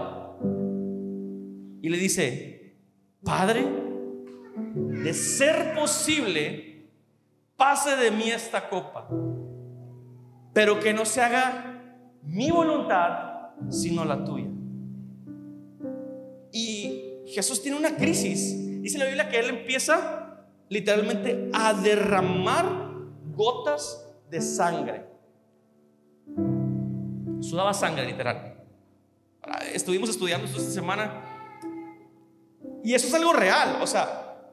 Y 1.82 1.90
le 1.90 1.98
dice, 1.98 2.76
Padre, 3.24 3.66
de 4.66 5.14
ser 5.14 5.74
posible, 5.76 6.90
pase 7.56 7.96
de 7.96 8.12
mí 8.12 8.30
esta 8.30 8.70
copa 8.70 9.08
pero 10.54 10.80
que 10.80 10.94
no 10.94 11.04
se 11.04 11.20
haga 11.20 11.82
mi 12.24 12.52
voluntad, 12.52 13.50
sino 13.70 14.06
la 14.06 14.24
tuya. 14.24 14.50
Y 16.52 17.24
Jesús 17.28 17.62
tiene 17.62 17.78
una 17.78 17.96
crisis. 17.96 18.63
Dice 18.84 18.98
la 18.98 19.06
Biblia 19.06 19.30
que 19.30 19.40
Él 19.40 19.48
empieza 19.48 20.44
literalmente 20.68 21.50
a 21.54 21.74
derramar 21.74 22.66
gotas 23.34 24.06
de 24.30 24.42
sangre. 24.42 25.06
Sudaba 27.40 27.74
sangre, 27.74 28.06
literal. 28.06 28.62
Estuvimos 29.74 30.10
estudiando 30.10 30.48
esto 30.48 30.60
esta 30.60 30.72
semana. 30.74 31.24
Y 32.84 32.94
eso 32.94 33.08
es 33.08 33.14
algo 33.14 33.32
real. 33.32 33.78
O 33.82 33.88
sea, 33.88 34.52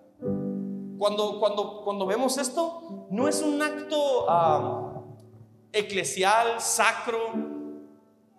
cuando, 0.97 1.41
cuando, 1.41 1.83
cuando 1.83 2.07
vemos 2.07 2.39
esto, 2.39 3.09
no 3.11 3.27
es 3.27 3.43
un 3.43 3.61
acto 3.61 5.09
eclesial, 5.73 6.61
sacro, 6.61 7.35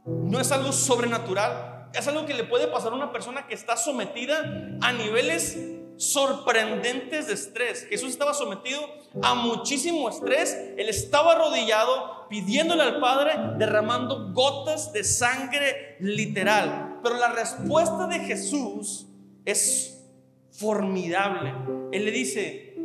no 0.06 0.40
es 0.40 0.50
algo 0.54 0.72
sobrenatural, 0.72 1.90
es 1.94 2.08
algo 2.08 2.26
que 2.26 2.34
le 2.34 2.46
puede 2.46 2.68
pasar 2.68 2.94
a 2.94 2.96
una 2.96 3.12
persona 3.12 3.46
que 3.46 3.56
está 3.56 3.76
sometida 3.76 4.78
a 4.80 4.94
niveles 4.94 5.81
sorprendentes 6.02 7.28
de 7.28 7.34
estrés. 7.34 7.86
Jesús 7.88 8.10
estaba 8.10 8.34
sometido 8.34 8.82
a 9.22 9.36
muchísimo 9.36 10.10
estrés, 10.10 10.58
él 10.76 10.90
estaba 10.90 11.34
arrodillado 11.34 12.28
pidiéndole 12.28 12.82
al 12.82 13.00
Padre, 13.00 13.34
derramando 13.60 14.34
gotas 14.34 14.94
de 14.94 15.04
sangre 15.04 15.98
literal. 16.00 17.00
Pero 17.04 17.18
la 17.18 17.32
respuesta 17.32 18.08
de 18.08 18.20
Jesús 18.20 19.06
es 19.46 20.04
formidable. 20.50 21.54
Él 21.92 22.06
le 22.06 22.12
dice, 22.12 22.76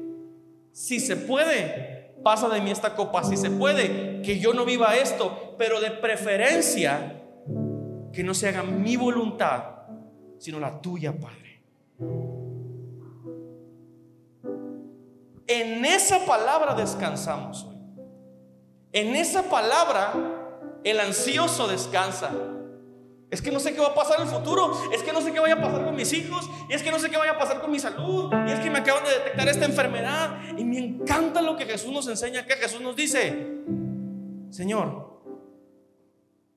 si 0.72 1.00
se 1.00 1.16
puede, 1.16 2.12
pasa 2.22 2.50
de 2.50 2.60
mí 2.60 2.70
esta 2.70 2.94
copa, 2.94 3.24
si 3.24 3.38
se 3.38 3.50
puede, 3.50 4.20
que 4.20 4.38
yo 4.38 4.52
no 4.52 4.66
viva 4.66 4.94
esto, 4.96 5.54
pero 5.56 5.80
de 5.80 5.90
preferencia, 5.90 7.22
que 8.12 8.22
no 8.22 8.34
se 8.34 8.48
haga 8.48 8.62
mi 8.62 8.96
voluntad, 8.96 9.62
sino 10.38 10.60
la 10.60 10.82
tuya, 10.82 11.14
Padre. 11.18 11.46
En 15.46 15.84
esa 15.84 16.24
palabra 16.24 16.74
descansamos 16.74 17.64
hoy. 17.64 17.76
En 18.92 19.14
esa 19.14 19.42
palabra 19.44 20.14
el 20.82 21.00
ansioso 21.00 21.68
descansa. 21.68 22.30
Es 23.30 23.42
que 23.42 23.50
no 23.50 23.58
sé 23.58 23.74
qué 23.74 23.80
va 23.80 23.88
a 23.88 23.94
pasar 23.94 24.20
en 24.20 24.28
el 24.28 24.32
futuro. 24.32 24.72
Es 24.92 25.02
que 25.02 25.12
no 25.12 25.20
sé 25.20 25.32
qué 25.32 25.40
vaya 25.40 25.54
a 25.54 25.60
pasar 25.60 25.84
con 25.84 25.94
mis 25.94 26.12
hijos. 26.12 26.48
Y 26.68 26.74
es 26.74 26.82
que 26.82 26.90
no 26.90 26.98
sé 26.98 27.10
qué 27.10 27.16
vaya 27.16 27.32
a 27.32 27.38
pasar 27.38 27.60
con 27.60 27.70
mi 27.70 27.78
salud. 27.78 28.32
Y 28.46 28.52
es 28.52 28.60
que 28.60 28.70
me 28.70 28.78
acaban 28.78 29.04
de 29.04 29.10
detectar 29.10 29.48
esta 29.48 29.64
enfermedad. 29.64 30.38
Y 30.56 30.64
me 30.64 30.78
encanta 30.78 31.42
lo 31.42 31.56
que 31.56 31.66
Jesús 31.66 31.92
nos 31.92 32.06
enseña. 32.08 32.46
Que 32.46 32.54
Jesús 32.54 32.80
nos 32.80 32.94
dice, 32.94 33.62
Señor, 34.50 35.20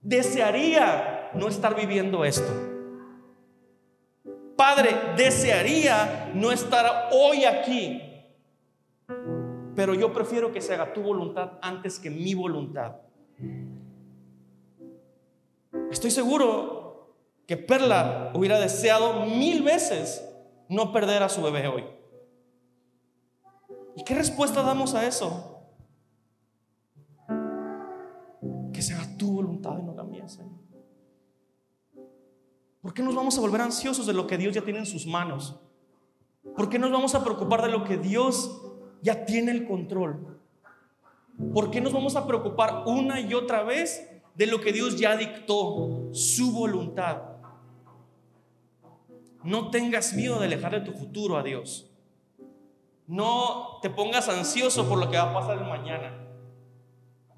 desearía 0.02 1.32
no 1.34 1.48
estar 1.48 1.76
viviendo 1.76 2.24
esto. 2.24 2.52
Padre, 4.56 4.96
desearía 5.18 6.32
no 6.34 6.52
estar 6.52 7.10
hoy 7.12 7.46
aquí 7.46 8.09
pero 9.76 9.94
yo 9.94 10.12
prefiero 10.14 10.52
que 10.52 10.62
se 10.62 10.74
haga 10.74 10.94
tu 10.94 11.02
voluntad 11.02 11.54
antes 11.62 12.00
que 12.00 12.10
mi 12.10 12.34
voluntad. 12.34 12.98
Estoy 15.90 16.12
seguro 16.12 17.16
que 17.48 17.58
Perla 17.58 18.32
hubiera 18.36 18.60
deseado 18.60 19.26
mil 19.26 19.64
veces 19.64 20.24
no 20.68 20.92
perder 20.92 21.24
a 21.24 21.30
su 21.30 21.42
bebé 21.42 21.68
hoy. 21.68 21.86
¿Y 23.96 24.04
qué 24.04 24.14
respuesta 24.16 24.62
damos 24.62 24.94
a 24.94 25.08
eso? 25.08 25.66
Que 28.72 28.82
se 28.82 28.94
haga 28.94 29.18
tu 29.18 29.34
voluntad 29.34 29.78
y 29.80 29.84
no 29.84 29.94
la 29.96 30.04
mía, 30.04 30.28
Señor. 30.28 30.60
¿Por 32.82 32.94
qué 32.94 33.02
nos 33.02 33.16
vamos 33.16 33.38
a 33.38 33.42
volver 33.42 33.62
ansiosos 33.62 34.06
de 34.06 34.14
lo 34.14 34.28
que 34.28 34.38
Dios 34.38 34.54
ya 34.54 34.62
tiene 34.62 34.80
en 34.80 34.86
sus 34.86 35.06
manos? 35.06 35.60
¿Por 36.56 36.70
qué 36.70 36.80
nos 36.80 36.92
vamos 36.92 37.16
a 37.16 37.24
preocupar 37.24 37.62
de 37.62 37.70
lo 37.70 37.84
que 37.84 37.98
Dios 37.98 38.69
ya 39.02 39.26
tiene 39.26 39.52
el 39.52 39.66
control. 39.66 40.40
¿Por 41.54 41.72
qué 41.72 41.80
nos 41.82 41.94
vamos 41.94 42.16
a 42.16 42.28
preocupar 42.28 42.84
una 42.86 43.20
y 43.22 43.34
otra 43.34 43.64
vez 43.64 44.10
de 44.36 44.46
lo 44.46 44.60
que 44.60 44.74
Dios 44.74 45.00
ya 45.00 45.16
dictó, 45.16 46.10
su 46.12 46.52
voluntad? 46.52 47.22
No 49.44 49.70
tengas 49.70 50.14
miedo 50.14 50.40
de 50.40 50.46
alejar 50.46 50.74
de 50.74 50.82
tu 50.82 50.92
futuro 50.92 51.38
a 51.38 51.44
Dios. 51.44 51.90
No 53.08 53.80
te 53.82 53.90
pongas 53.90 54.28
ansioso 54.28 54.88
por 54.88 55.00
lo 55.00 55.10
que 55.10 55.18
va 55.18 55.32
a 55.32 55.34
pasar 55.34 55.62
mañana. 55.66 56.14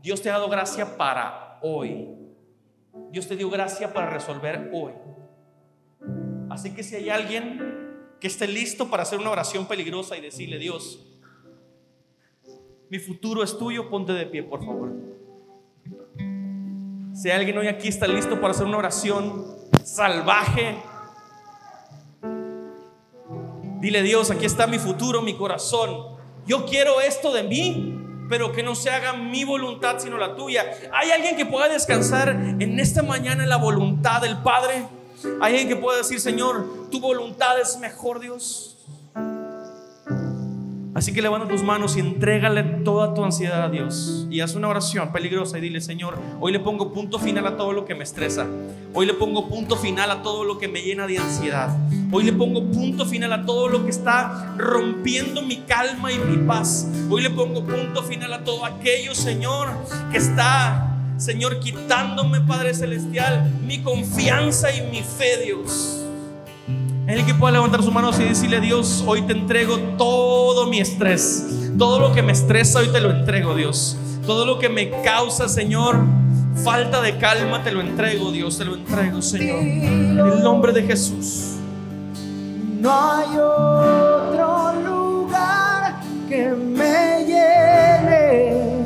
Dios 0.01 0.21
te 0.21 0.29
ha 0.29 0.33
dado 0.33 0.49
gracia 0.49 0.97
para 0.97 1.59
hoy. 1.61 2.09
Dios 3.11 3.27
te 3.27 3.35
dio 3.35 3.49
gracia 3.49 3.93
para 3.93 4.09
resolver 4.09 4.71
hoy. 4.73 4.93
Así 6.49 6.73
que 6.73 6.83
si 6.83 6.95
hay 6.95 7.09
alguien 7.09 7.91
que 8.19 8.27
esté 8.27 8.47
listo 8.47 8.89
para 8.89 9.03
hacer 9.03 9.19
una 9.19 9.29
oración 9.29 9.67
peligrosa 9.67 10.17
y 10.17 10.21
decirle, 10.21 10.57
Dios, 10.57 11.10
mi 12.91 12.99
futuro 12.99 13.41
es 13.41 13.57
tuyo, 13.57 13.89
ponte 13.89 14.11
de 14.11 14.25
pie, 14.25 14.43
por 14.43 14.65
favor. 14.65 14.91
Si 17.13 17.31
alguien 17.31 17.57
hoy 17.57 17.67
aquí 17.67 17.87
está 17.87 18.05
listo 18.05 18.41
para 18.41 18.51
hacer 18.51 18.65
una 18.65 18.79
oración 18.79 19.45
salvaje, 19.81 20.75
dile 23.79 24.03
Dios, 24.03 24.29
aquí 24.29 24.45
está 24.45 24.67
mi 24.67 24.77
futuro, 24.77 25.21
mi 25.21 25.37
corazón. 25.37 26.17
Yo 26.45 26.65
quiero 26.65 26.99
esto 26.99 27.31
de 27.31 27.43
mí, 27.43 27.97
pero 28.27 28.51
que 28.51 28.61
no 28.61 28.75
se 28.75 28.89
haga 28.89 29.13
mi 29.13 29.45
voluntad 29.45 29.99
sino 29.99 30.17
la 30.17 30.35
tuya. 30.35 30.69
¿Hay 30.91 31.11
alguien 31.11 31.37
que 31.37 31.45
pueda 31.45 31.69
descansar 31.69 32.27
en 32.27 32.77
esta 32.77 33.03
mañana 33.03 33.43
en 33.43 33.49
la 33.49 33.57
voluntad 33.57 34.21
del 34.21 34.39
Padre? 34.39 34.85
¿Hay 35.39 35.53
alguien 35.53 35.69
que 35.69 35.77
pueda 35.77 35.99
decir, 35.99 36.19
Señor, 36.19 36.89
tu 36.91 36.99
voluntad 36.99 37.57
es 37.57 37.77
mejor, 37.77 38.19
Dios? 38.19 38.71
Así 40.93 41.13
que 41.13 41.21
levanta 41.21 41.47
tus 41.47 41.63
manos 41.63 41.95
y 41.95 42.01
entrégale 42.01 42.63
toda 42.63 43.13
tu 43.13 43.23
ansiedad 43.23 43.63
a 43.63 43.69
Dios. 43.69 44.27
Y 44.29 44.41
haz 44.41 44.55
una 44.55 44.67
oración 44.67 45.13
peligrosa 45.13 45.57
y 45.57 45.61
dile, 45.61 45.79
Señor, 45.79 46.19
hoy 46.41 46.51
le 46.51 46.59
pongo 46.59 46.91
punto 46.91 47.17
final 47.17 47.47
a 47.47 47.55
todo 47.55 47.71
lo 47.71 47.85
que 47.85 47.95
me 47.95 48.03
estresa. 48.03 48.45
Hoy 48.93 49.05
le 49.05 49.13
pongo 49.13 49.47
punto 49.47 49.77
final 49.77 50.11
a 50.11 50.21
todo 50.21 50.43
lo 50.43 50.57
que 50.57 50.67
me 50.67 50.81
llena 50.81 51.07
de 51.07 51.17
ansiedad. 51.17 51.73
Hoy 52.11 52.25
le 52.25 52.33
pongo 52.33 52.69
punto 52.71 53.05
final 53.05 53.31
a 53.31 53.45
todo 53.45 53.69
lo 53.69 53.85
que 53.85 53.89
está 53.89 54.53
rompiendo 54.57 55.41
mi 55.41 55.57
calma 55.61 56.11
y 56.11 56.19
mi 56.19 56.45
paz. 56.45 56.85
Hoy 57.09 57.21
le 57.21 57.29
pongo 57.29 57.63
punto 57.63 58.03
final 58.03 58.33
a 58.33 58.43
todo 58.43 58.65
aquello, 58.65 59.15
Señor, 59.15 59.69
que 60.11 60.17
está, 60.17 60.97
Señor, 61.15 61.61
quitándome, 61.61 62.41
Padre 62.41 62.73
Celestial, 62.73 63.49
mi 63.65 63.79
confianza 63.81 64.75
y 64.75 64.81
mi 64.91 65.01
fe, 65.03 65.41
Dios. 65.45 66.05
El 67.11 67.25
que 67.25 67.33
pueda 67.33 67.51
levantar 67.51 67.83
sus 67.83 67.91
manos 67.91 68.17
y 68.21 68.23
decirle, 68.23 68.61
Dios, 68.61 69.03
hoy 69.05 69.23
te 69.23 69.33
entrego 69.33 69.77
todo 69.97 70.67
mi 70.67 70.79
estrés. 70.79 71.45
Todo 71.77 71.99
lo 71.99 72.13
que 72.13 72.23
me 72.23 72.31
estresa, 72.31 72.79
hoy 72.79 72.87
te 72.87 73.01
lo 73.01 73.11
entrego, 73.11 73.53
Dios. 73.53 73.97
Todo 74.25 74.45
lo 74.45 74.59
que 74.59 74.69
me 74.69 74.89
causa, 75.01 75.49
Señor, 75.49 75.99
falta 76.63 77.01
de 77.01 77.17
calma, 77.17 77.63
te 77.63 77.73
lo 77.73 77.81
entrego, 77.81 78.31
Dios. 78.31 78.57
Te 78.57 78.63
lo 78.63 78.75
entrego, 78.75 79.21
Señor. 79.21 79.59
En 79.59 80.19
el 80.19 80.41
nombre 80.41 80.71
de 80.71 80.83
Jesús. 80.83 81.57
No 82.79 82.89
hay 82.89 83.37
otro 83.37 84.73
lugar 84.81 85.99
que 86.29 86.47
me 86.51 87.25
llene 87.25 88.85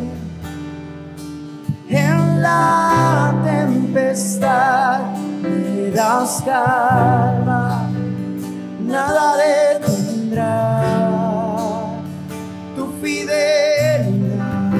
en 1.90 2.42
la 2.42 3.36
tempestad. 3.46 5.02
Me 5.44 5.92
das 5.92 6.42
calma 6.44 7.35
nada 8.96 9.36
detendrá 9.36 10.82
tu 12.76 12.84
fidelidad. 13.02 14.72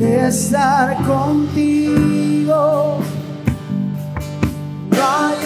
De 0.00 0.28
estar 0.28 0.96
contigo, 1.06 2.98
no 4.90 5.02
hay 5.18 5.41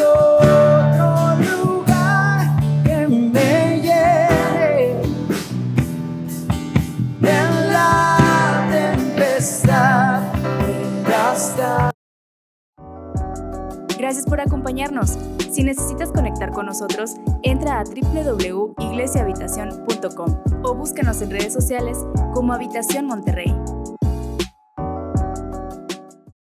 Gracias 14.07 14.25
por 14.25 14.41
acompañarnos. 14.41 15.19
Si 15.51 15.65
necesitas 15.65 16.13
conectar 16.13 16.53
con 16.53 16.67
nosotros, 16.67 17.17
entra 17.43 17.81
a 17.81 17.83
www.iglesiahabitacion.com 17.83 20.63
o 20.63 20.75
búscanos 20.77 21.21
en 21.23 21.33
redes 21.33 21.53
sociales 21.53 21.99
como 22.33 22.53
Habitación 22.53 23.07
Monterrey. 23.07 23.53